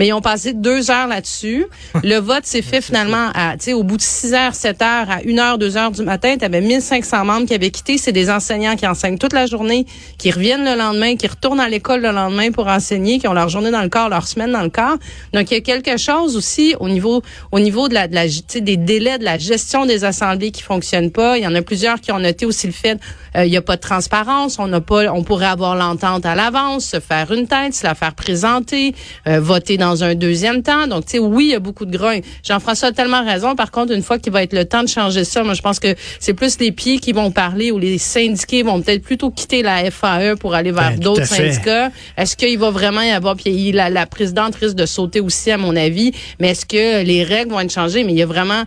Mais 0.00 0.06
ils 0.06 0.14
ont 0.14 0.22
passé 0.22 0.54
deux 0.54 0.90
heures 0.90 1.08
là-dessus. 1.08 1.66
Le 2.02 2.16
vote 2.16 2.46
s'est 2.46 2.62
fait 2.62 2.80
finalement 2.80 3.28
à, 3.34 3.58
tu 3.58 3.64
sais, 3.64 3.72
au 3.74 3.82
bout 3.82 3.98
de 3.98 4.02
6 4.02 4.32
heures, 4.32 4.54
7 4.54 4.80
heures, 4.80 5.10
à 5.10 5.18
1 5.28 5.38
heure, 5.38 5.58
2 5.58 5.76
heures 5.76 5.90
du 5.90 6.00
matin, 6.00 6.36
tu 6.38 6.44
avais 6.46 6.62
1500 6.62 7.22
membres 7.26 7.46
qui 7.46 7.52
avaient 7.52 7.70
quitté. 7.70 7.98
C'est 7.98 8.10
des 8.10 8.30
enseignants 8.30 8.76
qui 8.76 8.86
enseignent 8.86 9.18
toute 9.18 9.34
la 9.34 9.44
journée, 9.44 9.84
qui 10.16 10.30
reviennent 10.30 10.64
le 10.64 10.74
lendemain, 10.74 11.16
qui 11.16 11.26
retournent 11.26 11.60
à 11.60 11.68
l'école 11.68 12.00
le 12.00 12.12
lendemain 12.12 12.50
pour 12.50 12.66
enseigner, 12.66 13.18
qui 13.18 13.28
ont 13.28 13.34
leur 13.34 13.50
journée 13.50 13.70
dans 13.70 13.82
le 13.82 13.90
corps, 13.90 14.08
leur 14.08 14.26
semaine 14.26 14.52
dans 14.52 14.62
le 14.62 14.70
corps. 14.70 14.96
Donc, 15.34 15.50
il 15.50 15.54
y 15.54 15.58
a 15.58 15.60
quelque 15.60 15.98
chose 15.98 16.34
aussi 16.34 16.74
au 16.80 16.88
niveau, 16.88 17.20
au 17.52 17.60
niveau 17.60 17.90
de 17.90 17.92
la, 17.92 18.08
de 18.08 18.14
la, 18.14 18.24
des 18.26 18.76
délais 18.78 19.18
de 19.18 19.24
la 19.24 19.36
gestion 19.36 19.84
des 19.84 20.04
assemblées 20.04 20.50
qui 20.50 20.62
fonctionnent 20.62 21.10
pas. 21.10 21.36
Il 21.36 21.44
y 21.44 21.46
en 21.46 21.54
a 21.54 21.60
plusieurs 21.60 22.00
qui 22.00 22.10
ont 22.10 22.20
noté 22.20 22.46
aussi 22.46 22.66
le 22.66 22.72
fait, 22.72 22.98
euh, 23.36 23.44
il 23.44 23.52
y 23.52 23.58
a 23.58 23.62
pas 23.62 23.76
de 23.76 23.82
transparence, 23.82 24.58
on 24.58 24.66
n'a 24.66 24.80
pas, 24.80 25.12
on 25.12 25.24
pourrait 25.24 25.44
avoir 25.44 25.76
l'entente 25.76 26.24
à 26.24 26.34
l'avance, 26.34 26.86
se 26.86 27.00
faire 27.00 27.30
une 27.32 27.46
tête, 27.46 27.74
se 27.74 27.86
la 27.86 27.94
faire 27.94 28.14
présenter, 28.14 28.94
euh, 29.28 29.40
voter 29.40 29.76
dans 29.76 29.89
un 30.02 30.14
deuxième 30.14 30.62
temps. 30.62 30.86
Donc, 30.86 31.06
tu 31.06 31.12
sais, 31.12 31.18
oui, 31.18 31.46
il 31.46 31.50
y 31.50 31.54
a 31.54 31.60
beaucoup 31.60 31.84
de 31.84 31.96
grogne. 31.96 32.22
Jean-François 32.42 32.88
a 32.88 32.92
tellement 32.92 33.24
raison. 33.24 33.54
Par 33.54 33.70
contre, 33.70 33.92
une 33.92 34.02
fois 34.02 34.18
qu'il 34.18 34.32
va 34.32 34.42
être 34.42 34.52
le 34.52 34.64
temps 34.64 34.82
de 34.82 34.88
changer 34.88 35.24
ça, 35.24 35.42
moi, 35.42 35.54
je 35.54 35.62
pense 35.62 35.78
que 35.80 35.94
c'est 36.18 36.34
plus 36.34 36.58
les 36.58 36.72
pieds 36.72 36.98
qui 36.98 37.12
vont 37.12 37.30
parler 37.30 37.70
ou 37.70 37.78
les 37.78 37.98
syndiqués 37.98 38.62
vont 38.62 38.80
peut-être 38.80 39.02
plutôt 39.02 39.30
quitter 39.30 39.62
la 39.62 39.90
FAE 39.90 40.36
pour 40.38 40.54
aller 40.54 40.72
vers 40.72 40.92
Ben, 40.92 41.00
d'autres 41.00 41.26
syndicats. 41.26 41.90
Est-ce 42.16 42.36
qu'il 42.36 42.58
va 42.58 42.70
vraiment 42.70 43.02
y 43.02 43.10
avoir, 43.10 43.36
puis 43.36 43.72
la, 43.72 43.90
la 43.90 44.06
présidente 44.06 44.54
risque 44.56 44.76
de 44.76 44.86
sauter 44.86 45.20
aussi, 45.20 45.50
à 45.50 45.58
mon 45.58 45.76
avis, 45.76 46.12
mais 46.38 46.50
est-ce 46.50 46.66
que 46.66 47.02
les 47.04 47.24
règles 47.24 47.50
vont 47.52 47.60
être 47.60 47.72
changées? 47.72 48.04
Mais 48.04 48.12
il 48.12 48.18
y 48.18 48.22
a 48.22 48.26
vraiment 48.26 48.64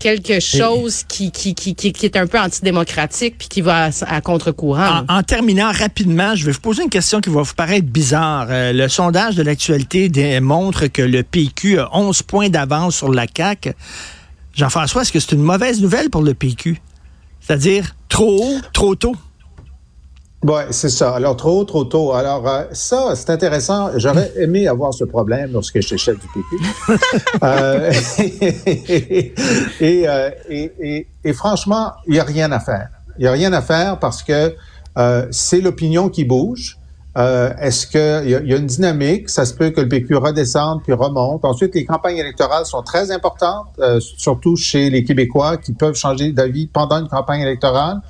quelque 0.00 0.40
chose 0.40 1.04
qui, 1.06 1.30
qui, 1.30 1.54
qui, 1.54 1.76
qui, 1.76 1.92
qui 1.92 2.06
est 2.06 2.16
un 2.16 2.26
peu 2.26 2.40
antidémocratique 2.40 3.36
puis 3.38 3.46
qui 3.48 3.60
va 3.60 3.84
à, 3.84 3.90
à 4.06 4.20
contre-courant. 4.20 5.04
En, 5.08 5.18
en 5.18 5.22
terminant 5.22 5.70
rapidement, 5.70 6.34
je 6.34 6.46
vais 6.46 6.52
vous 6.52 6.60
poser 6.60 6.82
une 6.82 6.90
question 6.90 7.20
qui 7.20 7.30
va 7.30 7.42
vous 7.42 7.54
paraître 7.54 7.86
bizarre. 7.86 8.48
Euh, 8.50 8.72
le 8.72 8.88
sondage 8.88 9.36
de 9.36 9.42
l'actualité 9.42 10.08
démontre 10.08 10.88
que 10.88 11.02
le 11.02 11.22
PQ 11.22 11.78
a 11.78 11.96
11 11.96 12.22
points 12.22 12.48
d'avance 12.48 12.96
sur 12.96 13.12
la 13.12 13.26
CAQ. 13.32 13.74
Jean-François, 14.54 15.02
est-ce 15.02 15.12
que 15.12 15.20
c'est 15.20 15.32
une 15.32 15.42
mauvaise 15.42 15.80
nouvelle 15.80 16.10
pour 16.10 16.22
le 16.22 16.34
PQ? 16.34 16.80
C'est-à-dire 17.40 17.94
trop 18.08 18.42
haut, 18.42 18.60
trop 18.72 18.94
tôt? 18.94 19.14
Oui, 20.42 20.62
c'est 20.70 20.88
ça. 20.88 21.16
Alors, 21.16 21.36
trop, 21.36 21.64
trop 21.64 21.84
tôt. 21.84 22.12
Alors, 22.12 22.48
euh, 22.48 22.64
ça, 22.72 23.14
c'est 23.14 23.30
intéressant. 23.30 23.90
J'aurais 23.96 24.32
aimé 24.38 24.66
avoir 24.66 24.94
ce 24.94 25.04
problème 25.04 25.52
lorsque 25.52 25.80
j'étais 25.80 25.98
chef 25.98 26.16
du 26.18 26.26
PQ. 26.28 26.98
Euh, 27.42 27.92
et, 29.80 30.08
euh, 30.08 30.30
et, 30.48 30.72
et, 30.80 31.06
et 31.24 31.32
franchement, 31.32 31.92
il 32.06 32.14
n'y 32.14 32.18
a 32.18 32.24
rien 32.24 32.52
à 32.52 32.60
faire. 32.60 32.88
Il 33.18 33.22
n'y 33.22 33.28
a 33.28 33.32
rien 33.32 33.52
à 33.52 33.62
faire 33.62 33.98
parce 33.98 34.22
que 34.22 34.54
euh, 34.98 35.26
c'est 35.30 35.60
l'opinion 35.60 36.08
qui 36.08 36.24
bouge. 36.24 36.78
Euh, 37.18 37.52
Est-ce 37.58 37.86
qu'il 37.86 38.28
y, 38.30 38.32
y 38.32 38.54
a 38.54 38.56
une 38.56 38.66
dynamique? 38.66 39.28
Ça 39.28 39.44
se 39.44 39.54
peut 39.54 39.70
que 39.70 39.80
le 39.80 39.88
PQ 39.88 40.16
redescende 40.16 40.82
puis 40.82 40.92
remonte. 40.92 41.44
Ensuite, 41.44 41.74
les 41.74 41.84
campagnes 41.84 42.18
électorales 42.18 42.66
sont 42.66 42.82
très 42.82 43.10
importantes, 43.10 43.68
euh, 43.80 44.00
surtout 44.00 44.56
chez 44.56 44.90
les 44.90 45.02
Québécois 45.04 45.56
qui 45.56 45.72
peuvent 45.72 45.96
changer 45.96 46.32
d'avis 46.32 46.66
pendant 46.66 46.98
une 46.98 47.08
campagne 47.08 47.40
électorale. 47.40 48.00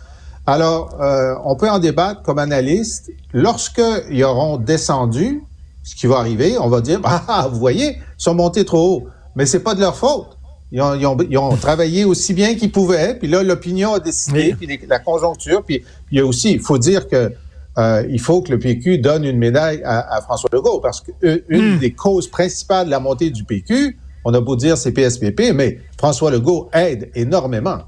Alors, 0.46 1.00
euh, 1.00 1.34
on 1.44 1.54
peut 1.56 1.68
en 1.70 1.78
débattre 1.78 2.22
comme 2.22 2.38
analyste. 2.38 3.10
Lorsqu'ils 3.32 4.24
auront 4.24 4.56
descendu, 4.56 5.42
ce 5.82 5.94
qui 5.94 6.06
va 6.06 6.18
arriver, 6.18 6.56
on 6.58 6.68
va 6.68 6.80
dire, 6.80 7.00
ah, 7.04 7.48
vous 7.50 7.58
voyez, 7.58 7.96
ils 7.96 8.02
sont 8.18 8.34
montés 8.34 8.64
trop 8.64 8.96
haut. 8.96 9.06
Mais 9.36 9.46
c'est 9.46 9.60
pas 9.60 9.74
de 9.74 9.80
leur 9.80 9.96
faute. 9.96 10.36
Ils 10.72 10.80
ont, 10.82 10.94
ils 10.94 11.06
ont, 11.06 11.16
ils 11.28 11.38
ont 11.38 11.56
travaillé 11.56 12.04
aussi 12.04 12.32
bien 12.32 12.54
qu'ils 12.54 12.70
pouvaient, 12.70 13.14
puis 13.18 13.26
là, 13.28 13.42
l'opinion 13.42 13.94
a 13.94 14.00
décidé, 14.00 14.50
Oui. 14.50 14.54
puis 14.54 14.66
les- 14.66 14.86
la 14.88 14.98
conjoncture, 15.00 15.62
puis 15.64 15.82
il 16.12 16.18
y 16.18 16.20
a 16.20 16.26
aussi, 16.26 16.52
il 16.52 16.60
faut 16.60 16.78
dire 16.78 17.08
que 17.08 17.32
euh, 17.78 18.04
il 18.10 18.20
faut 18.20 18.40
que 18.42 18.50
le 18.52 18.58
PQ 18.58 18.98
donne 18.98 19.24
une 19.24 19.38
médaille 19.38 19.82
à, 19.84 20.16
à 20.16 20.20
François 20.22 20.48
Legault, 20.52 20.80
parce 20.80 21.00
qu'une 21.00 21.40
une 21.48 21.78
des 21.78 21.92
causes 21.92 22.28
principales 22.28 22.86
de 22.86 22.90
la 22.90 23.00
montée 23.00 23.30
du 23.30 23.42
PQ, 23.44 23.96
on 24.24 24.34
a 24.34 24.40
beau 24.40 24.54
dire 24.56 24.76
c'est 24.76 24.92
PSPP, 24.92 25.52
mais 25.54 25.78
François 25.96 26.30
Legault 26.30 26.68
aide 26.72 27.10
énormément. 27.14 27.78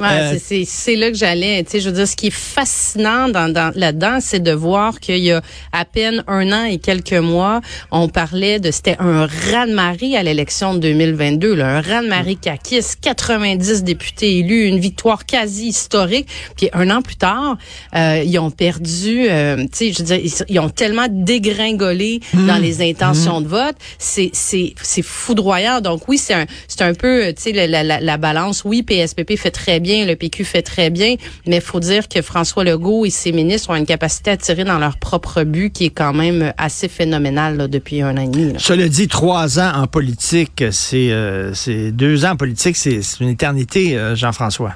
Ouais, 0.00 0.06
Euh, 0.10 0.38
c'est- 0.64 0.96
là 0.96 1.10
que 1.10 1.16
j'allais. 1.16 1.62
Tu 1.64 1.70
sais, 1.72 1.80
je 1.80 1.88
veux 1.90 1.94
dire, 1.94 2.06
ce 2.08 2.16
qui 2.16 2.28
est 2.28 2.30
fascinant 2.34 3.28
dans, 3.28 3.52
dans, 3.52 3.72
là-dedans, 3.74 4.18
c'est 4.20 4.40
de 4.42 4.52
voir 4.52 5.00
qu'il 5.00 5.18
y 5.18 5.32
a 5.32 5.42
à 5.72 5.84
peine 5.84 6.24
un 6.26 6.50
an 6.52 6.64
et 6.64 6.78
quelques 6.78 7.12
mois, 7.12 7.60
on 7.90 8.08
parlait 8.08 8.58
de 8.60 8.70
c'était 8.70 8.96
un 8.98 9.26
raz-de-marée 9.26 10.16
à 10.16 10.22
l'élection 10.22 10.74
de 10.74 10.78
2022, 10.80 11.54
là, 11.54 11.78
un 11.78 11.80
raz-de-marée 11.80 12.36
caquiste, 12.36 12.98
90 13.00 13.82
députés 13.84 14.38
élus, 14.38 14.66
une 14.66 14.78
victoire 14.78 15.24
quasi 15.26 15.68
historique. 15.68 16.28
Puis 16.56 16.68
un 16.72 16.90
an 16.90 17.02
plus 17.02 17.16
tard, 17.16 17.56
euh, 17.94 18.22
ils 18.24 18.38
ont 18.38 18.50
perdu. 18.50 19.26
euh, 19.28 19.56
tu 19.64 19.68
sais, 19.72 19.92
je 19.92 19.98
veux 19.98 20.04
dire, 20.04 20.16
ils, 20.22 20.32
ils 20.48 20.58
ont 20.60 20.68
tellement 20.70 21.06
dégringolé 21.10 22.20
dans 22.34 22.58
les 22.58 22.82
intentions 22.88 23.40
de 23.40 23.48
vote. 23.48 23.76
C'est 23.98 24.30
c'est 24.32 24.74
c'est 24.82 25.02
foudroyant. 25.02 25.80
Donc 25.80 26.08
oui, 26.08 26.18
c'est 26.18 26.34
un 26.34 26.46
c'est 26.66 26.82
un 26.82 26.94
peu 26.94 27.32
tu 27.36 27.42
sais 27.42 27.66
la, 27.66 27.82
la 28.00 28.16
balance. 28.16 28.62
Oui, 28.64 28.82
PSPP 28.82 29.36
fait 29.36 29.50
très 29.50 29.80
bien, 29.80 29.87
le 29.88 30.14
PQ 30.14 30.44
fait 30.44 30.62
très 30.62 30.90
bien, 30.90 31.16
mais 31.46 31.56
il 31.56 31.62
faut 31.62 31.80
dire 31.80 32.08
que 32.08 32.22
François 32.22 32.64
Legault 32.64 33.04
et 33.06 33.10
ses 33.10 33.32
ministres 33.32 33.70
ont 33.70 33.74
une 33.74 33.86
capacité 33.86 34.30
à 34.30 34.36
tirer 34.36 34.64
dans 34.64 34.78
leur 34.78 34.98
propre 34.98 35.42
but 35.44 35.70
qui 35.72 35.86
est 35.86 35.90
quand 35.90 36.12
même 36.12 36.52
assez 36.58 36.88
phénoménale 36.88 37.56
là, 37.56 37.68
depuis 37.68 38.02
un 38.02 38.16
an 38.16 38.22
et 38.22 38.28
demi. 38.28 38.52
là. 38.52 38.58
Cela 38.58 38.88
dit, 38.88 39.08
trois 39.08 39.58
ans 39.58 39.72
en 39.74 39.86
politique, 39.86 40.64
c'est 40.70 41.08
euh, 41.10 41.52
deux 41.92 42.24
ans 42.24 42.32
en 42.32 42.36
politique, 42.36 42.76
c'est 42.76 43.00
une 43.20 43.30
éternité, 43.30 43.96
euh, 43.96 44.14
Jean-François. 44.14 44.74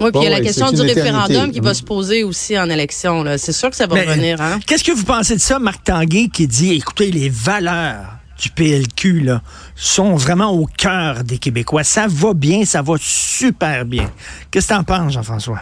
Oui, 0.00 0.10
puis 0.10 0.22
il 0.22 0.24
y 0.24 0.26
a 0.26 0.30
la 0.30 0.36
ouais, 0.38 0.42
question 0.42 0.72
du 0.72 0.80
référendum 0.80 1.52
qui 1.52 1.60
va 1.60 1.74
se 1.74 1.82
poser 1.82 2.24
aussi 2.24 2.58
en 2.58 2.68
élection. 2.68 3.24
C'est 3.36 3.52
sûr 3.52 3.70
que 3.70 3.76
ça 3.76 3.86
va 3.86 3.94
Mais, 3.94 4.06
revenir. 4.06 4.40
Hein? 4.40 4.58
Qu'est-ce 4.66 4.82
que 4.82 4.92
vous 4.92 5.04
pensez 5.04 5.36
de 5.36 5.40
ça, 5.40 5.58
Marc 5.58 5.84
Tanguay, 5.84 6.28
qui 6.32 6.48
dit, 6.48 6.72
écoutez, 6.72 7.10
les 7.10 7.28
valeurs 7.28 8.16
du 8.38 8.50
PLQ 8.50 9.20
là, 9.20 9.42
sont 9.74 10.14
vraiment 10.16 10.50
au 10.52 10.66
cœur 10.66 11.24
des 11.24 11.38
Québécois. 11.38 11.84
Ça 11.84 12.06
va 12.08 12.34
bien, 12.34 12.64
ça 12.64 12.82
va 12.82 12.94
super 12.98 13.84
bien. 13.84 14.10
Qu'est-ce 14.50 14.68
que 14.68 14.74
t'en 14.74 14.84
penses, 14.84 15.12
Jean-François? 15.12 15.60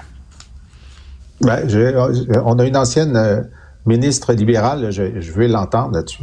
Ben, 1.40 1.68
je- 1.68 2.38
on 2.44 2.58
a 2.58 2.64
une 2.64 2.76
ancienne 2.76 3.16
euh, 3.16 3.42
ministre 3.86 4.32
libérale, 4.32 4.90
je, 4.90 5.20
je 5.20 5.32
veux 5.32 5.46
l'entendre 5.48 5.94
là-dessus. 5.94 6.22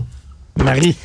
Marie? 0.57 0.95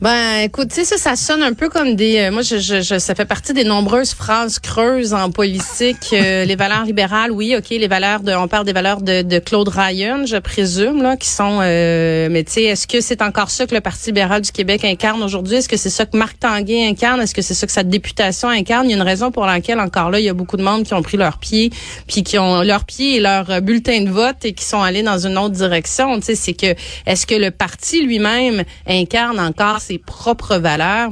Ben, 0.00 0.42
écoute, 0.44 0.68
tu 0.68 0.76
sais, 0.76 0.84
ça, 0.84 0.96
ça 0.96 1.16
sonne 1.16 1.42
un 1.42 1.54
peu 1.54 1.68
comme 1.68 1.96
des. 1.96 2.18
euh, 2.18 2.30
moi, 2.30 2.42
je, 2.42 2.58
je, 2.58 2.82
je- 2.82 3.00
ça 3.00 3.16
fait 3.16 3.24
partie 3.24 3.52
des 3.52 3.64
nombreuses 3.64 4.12
phrases 4.14 4.60
creuses 4.60 5.12
en 5.12 5.32
politique. 5.32 5.96
Euh, 6.12 6.44
les 6.44 6.54
valeurs 6.54 6.84
libérales, 6.84 7.32
oui, 7.32 7.56
ok, 7.58 7.70
les 7.70 7.88
valeurs 7.88 8.20
de. 8.20 8.32
On 8.32 8.46
parle 8.46 8.64
des 8.64 8.72
valeurs 8.72 9.00
de, 9.02 9.22
de 9.22 9.38
Claude 9.40 9.66
Ryan, 9.68 10.24
je 10.24 10.36
présume, 10.36 11.02
là, 11.02 11.16
qui 11.16 11.26
sont. 11.26 11.58
euh, 11.62 12.28
mais 12.30 12.44
tu 12.44 12.52
sais, 12.52 12.62
est-ce 12.62 12.86
que 12.86 13.00
c'est 13.00 13.22
encore 13.22 13.50
ça 13.50 13.66
que 13.66 13.74
le 13.74 13.80
Parti 13.80 14.10
libéral 14.10 14.40
du 14.42 14.52
Québec 14.52 14.84
incarne 14.84 15.20
aujourd'hui? 15.20 15.56
Est-ce 15.56 15.68
que 15.68 15.76
c'est 15.76 15.90
ça 15.90 16.06
que 16.06 16.16
Marc 16.16 16.38
Tanguay 16.38 16.86
incarne? 16.86 17.20
Est-ce 17.20 17.34
que 17.34 17.42
c'est 17.42 17.54
ça 17.54 17.66
que 17.66 17.72
sa 17.72 17.82
députation 17.82 18.48
incarne? 18.50 18.86
Il 18.88 18.90
y 18.92 18.94
a 18.94 18.98
une 18.98 19.02
raison 19.02 19.32
pour 19.32 19.46
laquelle 19.46 19.80
encore 19.80 20.10
là, 20.12 20.20
il 20.20 20.24
y 20.26 20.28
a 20.28 20.32
beaucoup 20.34 20.56
de 20.56 20.62
monde 20.62 20.84
qui 20.84 20.94
ont 20.94 21.02
pris 21.02 21.16
leur 21.16 21.38
pied, 21.38 21.72
puis 22.06 22.22
qui 22.22 22.38
ont 22.38 22.62
leur 22.62 22.84
pied 22.84 23.16
et 23.16 23.20
leur 23.20 23.50
euh, 23.50 23.58
bulletin 23.58 24.02
de 24.02 24.10
vote 24.10 24.36
et 24.44 24.52
qui 24.52 24.64
sont 24.64 24.80
allés 24.80 25.02
dans 25.02 25.26
une 25.26 25.36
autre 25.36 25.56
direction. 25.56 26.14
Tu 26.20 26.26
sais, 26.26 26.34
c'est 26.36 26.54
que 26.54 26.76
est-ce 27.04 27.26
que 27.26 27.34
le 27.34 27.50
parti 27.50 28.00
lui-même 28.06 28.62
incarne 28.86 29.40
encore 29.40 29.80
ses 29.88 29.98
propres 29.98 30.56
valeurs? 30.56 31.10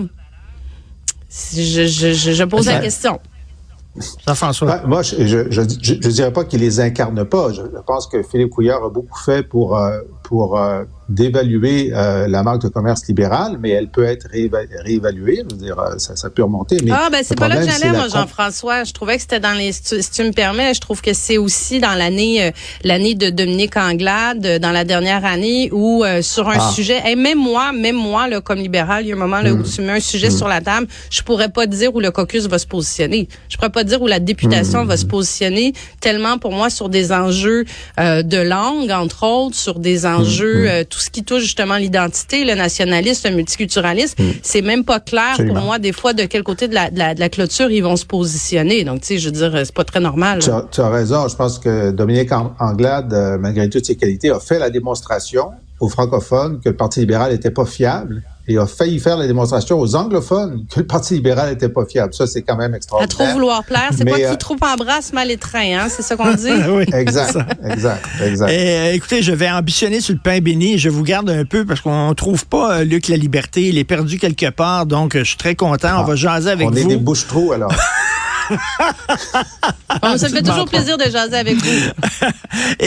Je, 1.54 1.86
je, 1.86 2.12
je, 2.12 2.32
je 2.32 2.44
pose 2.44 2.66
la 2.66 2.74
Ben, 2.74 2.82
question. 2.82 3.18
Jean-François? 4.26 4.68
Ben, 4.68 4.86
moi, 4.86 5.02
je 5.02 5.26
je 5.26 6.08
dirais 6.10 6.32
pas 6.32 6.44
qu'il 6.44 6.60
les 6.60 6.80
incarne 6.80 7.24
pas. 7.24 7.52
Je, 7.52 7.62
je 7.62 7.82
pense 7.86 8.06
que 8.06 8.22
Philippe 8.22 8.50
Couillard 8.50 8.84
a 8.84 8.90
beaucoup 8.90 9.18
fait 9.18 9.42
pour, 9.42 9.78
euh, 9.78 10.00
pour 10.28 10.58
euh, 10.58 10.82
d'évaluer 11.08 11.92
euh, 11.94 12.26
la 12.26 12.42
marque 12.42 12.62
de 12.62 12.68
commerce 12.68 13.06
libérale, 13.06 13.58
mais 13.60 13.70
elle 13.70 13.88
peut 13.88 14.02
être 14.04 14.26
rééva- 14.28 14.66
réévaluée. 14.82 15.44
Je 15.48 15.54
veux 15.54 15.62
dire, 15.62 15.78
euh, 15.78 15.98
ça, 15.98 16.16
ça 16.16 16.30
peut 16.30 16.42
remonter. 16.42 16.78
Mais 16.84 16.90
Ah 16.92 17.08
ben 17.12 17.22
c'est 17.22 17.38
pas 17.38 17.46
là 17.46 17.56
que 17.58 17.62
j'allais 17.70 17.92
moi 17.92 18.08
Jean-François. 18.08 18.82
Je 18.82 18.92
trouvais 18.92 19.14
que 19.14 19.22
c'était 19.22 19.38
dans 19.38 19.52
les 19.56 19.70
si 19.70 20.10
tu, 20.10 20.24
me 20.24 20.32
permets, 20.32 20.74
je 20.74 20.80
trouve 20.80 21.00
que 21.00 21.12
c'est 21.12 21.38
aussi 21.38 21.78
dans 21.78 21.94
l'année 21.94 22.42
euh, 22.42 22.50
l'année 22.82 23.14
de 23.14 23.30
Dominique 23.30 23.76
Anglade 23.76 24.44
euh, 24.44 24.58
dans 24.58 24.72
la 24.72 24.84
dernière 24.84 25.24
année 25.24 25.70
où 25.72 26.04
euh, 26.04 26.22
sur 26.22 26.48
un 26.48 26.56
Ah. 26.58 26.70
sujet 26.72 27.00
et 27.08 27.14
même 27.14 27.38
moi, 27.38 27.70
même 27.72 27.94
moi 27.96 28.26
là 28.28 28.40
comme 28.40 28.58
libéral, 28.58 29.04
il 29.04 29.08
y 29.10 29.12
a 29.12 29.14
un 29.14 29.18
moment 29.18 29.40
là 29.42 29.52
où 29.52 29.58
Mm. 29.58 29.62
tu 29.64 29.82
mets 29.82 29.92
un 29.92 30.00
sujet 30.00 30.30
sur 30.30 30.48
la 30.48 30.60
table, 30.60 30.88
je 31.10 31.22
pourrais 31.22 31.50
pas 31.50 31.66
dire 31.66 31.94
où 31.94 32.00
le 32.00 32.10
caucus 32.10 32.46
va 32.48 32.58
se 32.58 32.66
positionner. 32.66 33.28
Je 33.48 33.56
pourrais 33.56 33.70
pas 33.70 33.84
dire 33.84 34.02
où 34.02 34.08
la 34.08 34.18
députation 34.18 34.84
Mm. 34.84 34.88
va 34.88 34.96
se 34.96 35.06
positionner 35.06 35.72
tellement 36.00 36.38
pour 36.38 36.50
moi 36.50 36.68
sur 36.68 36.88
des 36.88 37.12
enjeux 37.12 37.64
euh, 38.00 38.22
de 38.22 38.38
langue 38.38 38.90
entre 38.90 39.22
autres, 39.24 39.54
sur 39.56 39.78
des 39.78 39.98
Mm. 40.04 40.15
Enjeux 40.18 40.68
euh, 40.68 40.84
tout 40.88 40.98
ce 40.98 41.10
qui 41.10 41.22
touche 41.24 41.42
justement 41.42 41.76
l'identité, 41.76 42.44
le 42.44 42.54
nationalisme, 42.54 43.28
le 43.28 43.36
multiculturalisme, 43.36 44.22
c'est 44.42 44.62
même 44.62 44.84
pas 44.84 45.00
clair 45.00 45.16
Mm. 45.16 45.32
Absolument. 45.32 45.54
pour 45.54 45.64
moi 45.64 45.78
des 45.78 45.92
fois 45.92 46.12
de 46.12 46.24
quel 46.24 46.42
côté 46.42 46.68
de 46.68 46.74
la, 46.74 46.90
de 46.90 46.98
la, 46.98 47.14
de 47.14 47.20
la 47.20 47.28
clôture 47.28 47.70
ils 47.70 47.82
vont 47.82 47.96
se 47.96 48.04
positionner. 48.04 48.84
Donc, 48.84 49.00
tu 49.00 49.06
sais, 49.08 49.18
je 49.18 49.26
veux 49.28 49.32
dire, 49.32 49.52
c'est 49.64 49.74
pas 49.74 49.84
très 49.84 50.00
normal. 50.00 50.38
Tu 50.40 50.50
as, 50.50 50.64
tu 50.70 50.80
as 50.80 50.88
raison. 50.88 51.26
Je 51.28 51.34
pense 51.36 51.58
que 51.58 51.90
Dominique 51.90 52.32
An- 52.32 52.54
Anglade, 52.60 53.12
euh, 53.12 53.38
malgré 53.38 53.68
toutes 53.68 53.86
ses 53.86 53.96
qualités, 53.96 54.30
a 54.30 54.38
fait 54.40 54.58
la 54.58 54.70
démonstration 54.70 55.50
aux 55.80 55.88
francophones 55.88 56.60
que 56.60 56.68
le 56.70 56.76
Parti 56.76 57.00
libéral 57.00 57.32
n'était 57.32 57.50
pas 57.50 57.66
fiable 57.66 58.22
et 58.48 58.58
a 58.58 58.66
failli 58.66 59.00
faire 59.00 59.16
la 59.16 59.26
démonstration 59.26 59.78
aux 59.78 59.96
anglophones 59.96 60.64
que 60.70 60.80
le 60.80 60.86
Parti 60.86 61.14
libéral 61.14 61.50
n'était 61.50 61.68
pas 61.68 61.84
fiable. 61.84 62.14
Ça, 62.14 62.26
c'est 62.26 62.42
quand 62.42 62.56
même 62.56 62.74
extraordinaire. 62.74 63.20
À 63.20 63.24
trop 63.24 63.34
vouloir 63.34 63.64
plaire, 63.64 63.90
c'est 63.96 64.04
quoi 64.06 64.18
qui 64.18 64.38
trop 64.38 64.56
embrasse 64.60 65.12
mal 65.12 65.28
les 65.28 65.36
trains, 65.36 65.78
hein? 65.78 65.86
C'est 65.88 66.02
ça 66.02 66.16
qu'on 66.16 66.32
dit? 66.34 66.50
oui, 66.70 66.84
exact, 66.92 67.36
exact, 67.64 68.06
exact. 68.22 68.50
Et, 68.50 68.94
écoutez, 68.94 69.22
je 69.22 69.32
vais 69.32 69.50
ambitionner 69.50 70.00
sur 70.00 70.14
le 70.14 70.20
pain 70.20 70.40
béni. 70.40 70.78
Je 70.78 70.88
vous 70.88 71.02
garde 71.02 71.28
un 71.30 71.44
peu 71.44 71.64
parce 71.64 71.80
qu'on 71.80 72.14
trouve 72.14 72.46
pas 72.46 72.84
Luc 72.84 73.08
la 73.08 73.16
liberté. 73.16 73.68
Il 73.68 73.78
est 73.78 73.84
perdu 73.84 74.18
quelque 74.18 74.50
part, 74.50 74.86
donc 74.86 75.16
je 75.16 75.24
suis 75.24 75.36
très 75.36 75.54
content. 75.54 76.00
on 76.00 76.04
va 76.04 76.14
jaser 76.14 76.50
avec 76.50 76.68
vous. 76.68 76.74
On 76.74 76.76
est 76.76 76.84
des 76.84 76.96
bouches-trous, 76.96 77.52
alors. 77.52 77.72
ça 80.16 80.28
fait 80.28 80.42
toujours 80.42 80.66
plaisir 80.66 80.96
de 80.96 81.04
jaser 81.04 81.36
avec 81.36 81.56
vous. 81.56 81.90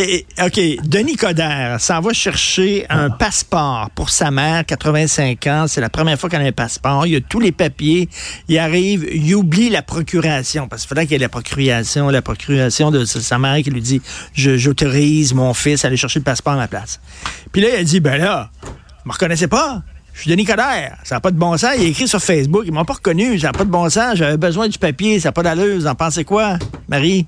Et, 0.02 0.26
OK, 0.42 0.62
Denis 0.86 1.18
Coderre 1.18 1.82
s'en 1.82 2.00
va 2.00 2.14
chercher 2.14 2.86
un 2.90 3.10
passeport 3.10 3.90
pour 3.94 4.12
sa 4.12 4.32
mère, 4.32 4.66
85 4.66 5.46
ans. 5.48 5.66
C'est 5.68 5.82
la 5.82 5.90
première 5.90 6.18
fois 6.18 6.30
qu'elle 6.30 6.42
a 6.42 6.46
un 6.46 6.54
passeport. 6.54 7.06
Il 7.06 7.18
a 7.18 7.20
tous 7.20 7.42
les 7.42 7.52
papiers. 7.52 8.08
Il 8.48 8.58
arrive, 8.60 9.06
il 9.12 9.36
oublie 9.36 9.70
la 9.70 9.82
procuration, 9.82 10.70
parce 10.70 10.84
qu'il 10.84 10.90
faudrait 10.90 11.06
qu'il 11.06 11.14
y 11.14 11.16
ait 11.16 11.20
la 11.20 11.28
procuration, 11.28 12.08
la 12.08 12.22
procuration 12.22 12.92
de 12.92 13.04
sa 13.04 13.40
mère 13.40 13.58
qui 13.62 13.72
lui 13.72 13.82
dit 13.82 14.02
J'autorise 14.34 15.34
mon 15.34 15.54
fils 15.54 15.84
à 15.84 15.90
aller 15.90 15.98
chercher 15.98 16.20
le 16.20 16.24
passeport 16.24 16.54
à 16.54 16.58
ma 16.58 16.70
place. 16.70 17.02
Puis 17.52 17.62
là, 17.62 17.68
il 17.74 17.76
a 17.82 17.84
dit 17.84 18.00
Ben 18.00 18.16
là, 18.22 18.52
vous 18.64 18.70
me 19.10 19.12
reconnaissez 19.12 19.48
pas? 19.48 19.84
Je 20.14 20.22
suis 20.22 20.32
Denis 20.32 20.46
Coderre. 20.46 20.96
Ça 21.04 21.16
n'a 21.16 21.20
pas 21.20 21.32
de 21.32 21.38
bon 21.38 21.58
sens. 21.58 21.72
Il 21.78 21.84
est 21.84 21.90
écrit 21.90 22.08
sur 22.08 22.22
Facebook. 22.22 22.64
Ils 22.66 22.72
m'ont 22.72 22.86
pas 22.86 22.94
reconnu. 22.94 23.38
Ça 23.38 23.48
n'a 23.48 23.54
pas 23.54 23.66
de 23.66 23.70
bon 23.70 23.90
sens. 23.90 24.16
J'avais 24.16 24.38
besoin 24.38 24.70
du 24.70 24.78
papier. 24.78 25.20
Ça 25.20 25.28
n'a 25.28 25.34
pas 25.34 25.44
d'allure. 25.44 25.76
Vous 25.76 25.88
en 25.88 25.96
pensez 25.96 26.24
quoi, 26.24 26.58
Marie? 26.88 27.26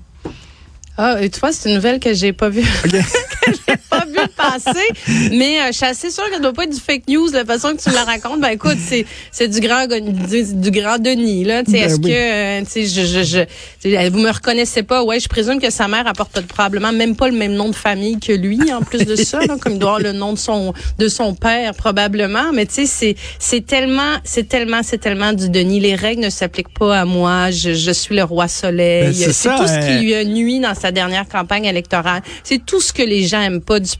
Ah, 1.04 1.20
et 1.20 1.30
tu 1.30 1.40
vois, 1.40 1.50
c'est 1.50 1.68
une 1.68 1.74
nouvelle 1.74 1.98
que 1.98 2.14
j'ai 2.14 2.32
pas 2.32 2.48
vue. 2.48 2.62
que 2.84 2.88
j'ai 2.88 3.76
pas 3.90 4.04
vu 4.04 4.20
passer. 4.50 4.88
Mais 5.32 5.60
euh, 5.60 5.66
je 5.68 5.72
suis 5.72 5.86
assez 5.86 6.10
sûre 6.10 6.24
que 6.26 6.34
ça 6.34 6.40
doit 6.40 6.52
pas 6.52 6.64
être 6.64 6.74
du 6.74 6.80
fake 6.80 7.08
news, 7.08 7.28
la 7.32 7.44
façon 7.44 7.74
que 7.74 7.82
tu 7.82 7.90
me 7.90 7.94
la 7.94 8.04
racontes. 8.04 8.40
Ben 8.40 8.50
écoute, 8.50 8.78
c'est, 8.78 9.06
c'est 9.30 9.48
du 9.48 9.60
grand 9.60 9.86
du, 9.86 10.70
grand 10.70 10.98
Denis, 10.98 11.44
là. 11.44 11.62
Ben 11.62 11.74
est-ce 11.74 11.96
que 11.96 12.08
euh, 12.08 12.62
tu 12.70 12.86
je, 12.86 13.04
je, 13.04 13.46
je, 13.84 14.08
vous 14.08 14.18
me 14.18 14.30
reconnaissez 14.30 14.82
pas? 14.82 15.02
Ouais, 15.02 15.20
je 15.20 15.28
présume 15.28 15.60
que 15.60 15.70
sa 15.70 15.88
mère 15.88 16.06
apporte 16.06 16.40
probablement 16.42 16.92
même 16.92 17.16
pas 17.16 17.28
le 17.28 17.36
même 17.36 17.54
nom 17.54 17.68
de 17.68 17.74
famille 17.74 18.18
que 18.18 18.32
lui, 18.32 18.72
en 18.72 18.82
plus 18.82 19.04
de 19.04 19.16
ça, 19.16 19.40
comme 19.60 19.74
il 19.74 19.78
doit 19.78 19.96
avoir 19.96 20.12
le 20.12 20.18
nom 20.18 20.32
de 20.32 20.38
son 20.38 20.72
de 20.98 21.08
son 21.08 21.34
père, 21.34 21.74
probablement. 21.74 22.52
Mais 22.52 22.66
tu 22.66 22.74
sais, 22.74 22.86
c'est, 22.86 23.16
c'est 23.38 23.64
tellement, 23.64 24.16
c'est 24.24 24.48
tellement, 24.48 24.80
c'est 24.82 24.98
tellement 24.98 25.32
du 25.32 25.48
Denis. 25.48 25.80
Les 25.80 25.94
règles 25.94 26.22
ne 26.22 26.30
s'appliquent 26.30 26.76
pas 26.78 27.00
à 27.00 27.04
moi. 27.04 27.50
Je, 27.50 27.74
je 27.74 27.90
suis 27.90 28.14
le 28.14 28.24
roi 28.24 28.48
soleil. 28.48 29.04
Ben, 29.04 29.32
c'est, 29.32 29.48
tout 29.48 29.66
ce 29.66 29.86
qui 29.86 30.04
lui 30.04 30.14
a 30.14 30.24
nuit 30.24 30.60
dans 30.60 30.74
sa 30.74 30.90
dernière 30.92 31.28
campagne 31.28 31.64
électorale. 31.64 32.22
C'est 32.44 32.64
tout 32.64 32.80
ce 32.80 32.92
que 32.92 33.02
les 33.02 33.26
gens 33.26 33.40
aiment 33.40 33.60
pas 33.60 33.80
du 33.80 33.96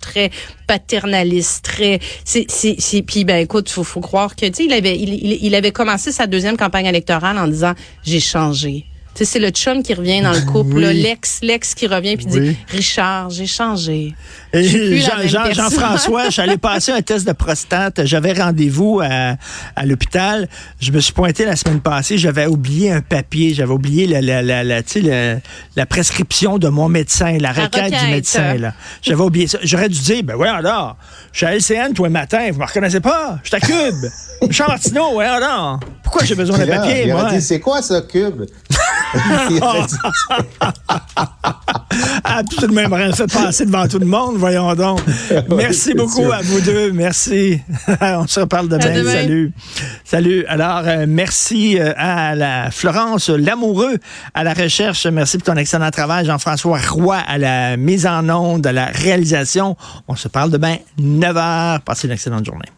très 0.00 0.30
paternaliste, 0.66 1.64
très 1.64 2.00
c'est 2.24 3.02
puis 3.02 3.24
ben 3.24 3.36
écoute, 3.36 3.68
faut 3.68 3.84
faut 3.84 4.00
croire 4.00 4.34
que 4.36 4.46
tu 4.46 4.52
sais 4.54 4.64
il 4.64 4.72
avait 4.72 4.96
il 4.96 5.54
avait 5.54 5.72
commencé 5.72 6.12
sa 6.12 6.26
deuxième 6.26 6.56
campagne 6.56 6.86
électorale 6.86 7.38
en 7.38 7.46
disant 7.46 7.74
j'ai 8.04 8.20
changé 8.20 8.86
c'est 9.24 9.38
le 9.38 9.50
chum 9.50 9.82
qui 9.82 9.94
revient 9.94 10.20
dans 10.20 10.32
le 10.32 10.42
couple, 10.42 10.80
l'ex, 10.80 11.40
l'ex 11.42 11.74
qui 11.74 11.86
revient 11.86 12.16
puis 12.16 12.26
dit 12.26 12.56
Richard, 12.68 13.30
j'ai 13.30 13.46
changé. 13.46 14.14
Jean-François, 14.54 16.28
j'allais 16.30 16.56
passer 16.56 16.92
un 16.92 17.02
test 17.02 17.26
de 17.26 17.32
prostate. 17.32 18.04
J'avais 18.04 18.32
rendez-vous 18.32 19.00
à, 19.02 19.36
l'hôpital. 19.84 20.48
Je 20.80 20.92
me 20.92 21.00
suis 21.00 21.12
pointé 21.12 21.44
la 21.44 21.56
semaine 21.56 21.80
passée. 21.80 22.18
J'avais 22.18 22.46
oublié 22.46 22.92
un 22.92 23.00
papier. 23.00 23.54
J'avais 23.54 23.72
oublié 23.72 24.06
la, 24.06 24.20
la, 24.20 24.42
la, 24.62 24.82
la, 25.76 25.86
prescription 25.86 26.58
de 26.58 26.68
mon 26.68 26.88
médecin, 26.88 27.38
la 27.38 27.52
requête, 27.52 27.92
du 27.92 28.10
médecin. 28.10 28.56
J'avais 29.02 29.22
oublié 29.22 29.46
ça. 29.46 29.58
J'aurais 29.62 29.88
dû 29.88 30.00
dire, 30.00 30.22
ben 30.22 30.36
ouais, 30.36 30.48
alors, 30.48 30.96
je 31.32 31.38
suis 31.38 31.46
à 31.46 31.54
LCN 31.54 31.92
tous 31.94 32.04
les 32.04 32.10
matins. 32.10 32.48
Vous 32.50 32.60
me 32.60 32.66
reconnaissez 32.66 33.00
pas? 33.00 33.38
Je 33.42 33.48
suis 33.48 33.56
à 33.56 33.60
Cube. 33.60 34.10
Jean 34.50 34.66
Martineau, 34.68 35.14
ouais, 35.14 35.24
alors. 35.24 35.80
Pourquoi 36.02 36.24
j'ai 36.24 36.34
besoin 36.34 36.58
d'un 36.58 36.66
papier, 36.66 37.12
moi? 37.12 37.40
c'est 37.40 37.60
quoi 37.60 37.82
ça, 37.82 38.00
Cube? 38.02 38.44
Ah, 42.24 42.42
tout 42.44 42.66
de 42.66 42.72
même 42.72 42.92
rien 42.92 43.12
fait 43.12 43.32
passer 43.32 43.66
devant 43.66 43.86
tout 43.86 43.98
le 43.98 44.06
monde, 44.06 44.36
voyons 44.36 44.74
donc. 44.74 45.00
Merci 45.56 45.94
beaucoup 45.94 46.30
à 46.32 46.40
vous 46.42 46.60
deux. 46.60 46.92
Merci. 46.92 47.60
On 48.00 48.26
se 48.26 48.40
reparle 48.40 48.68
demain. 48.68 49.04
Salut. 49.04 49.52
Salut. 50.04 50.44
Alors, 50.48 50.82
euh, 50.84 51.06
merci 51.08 51.78
euh, 51.78 51.92
à 51.96 52.34
la 52.34 52.70
Florence 52.70 53.28
Lamoureux 53.28 53.98
à 54.34 54.44
la 54.44 54.54
recherche. 54.54 55.06
Merci 55.06 55.38
pour 55.38 55.46
ton 55.46 55.56
excellent 55.56 55.90
travail. 55.90 56.26
Jean-François 56.26 56.78
Roy 56.90 57.16
à 57.16 57.38
la 57.38 57.76
mise 57.76 58.06
en 58.06 58.28
onde, 58.28 58.66
à 58.66 58.72
la 58.72 58.86
réalisation. 58.86 59.76
On 60.08 60.16
se 60.16 60.28
parle 60.28 60.50
demain, 60.50 60.76
9 60.98 61.36
h. 61.36 61.80
Passez 61.80 62.06
une 62.06 62.12
excellente 62.14 62.44
journée. 62.44 62.68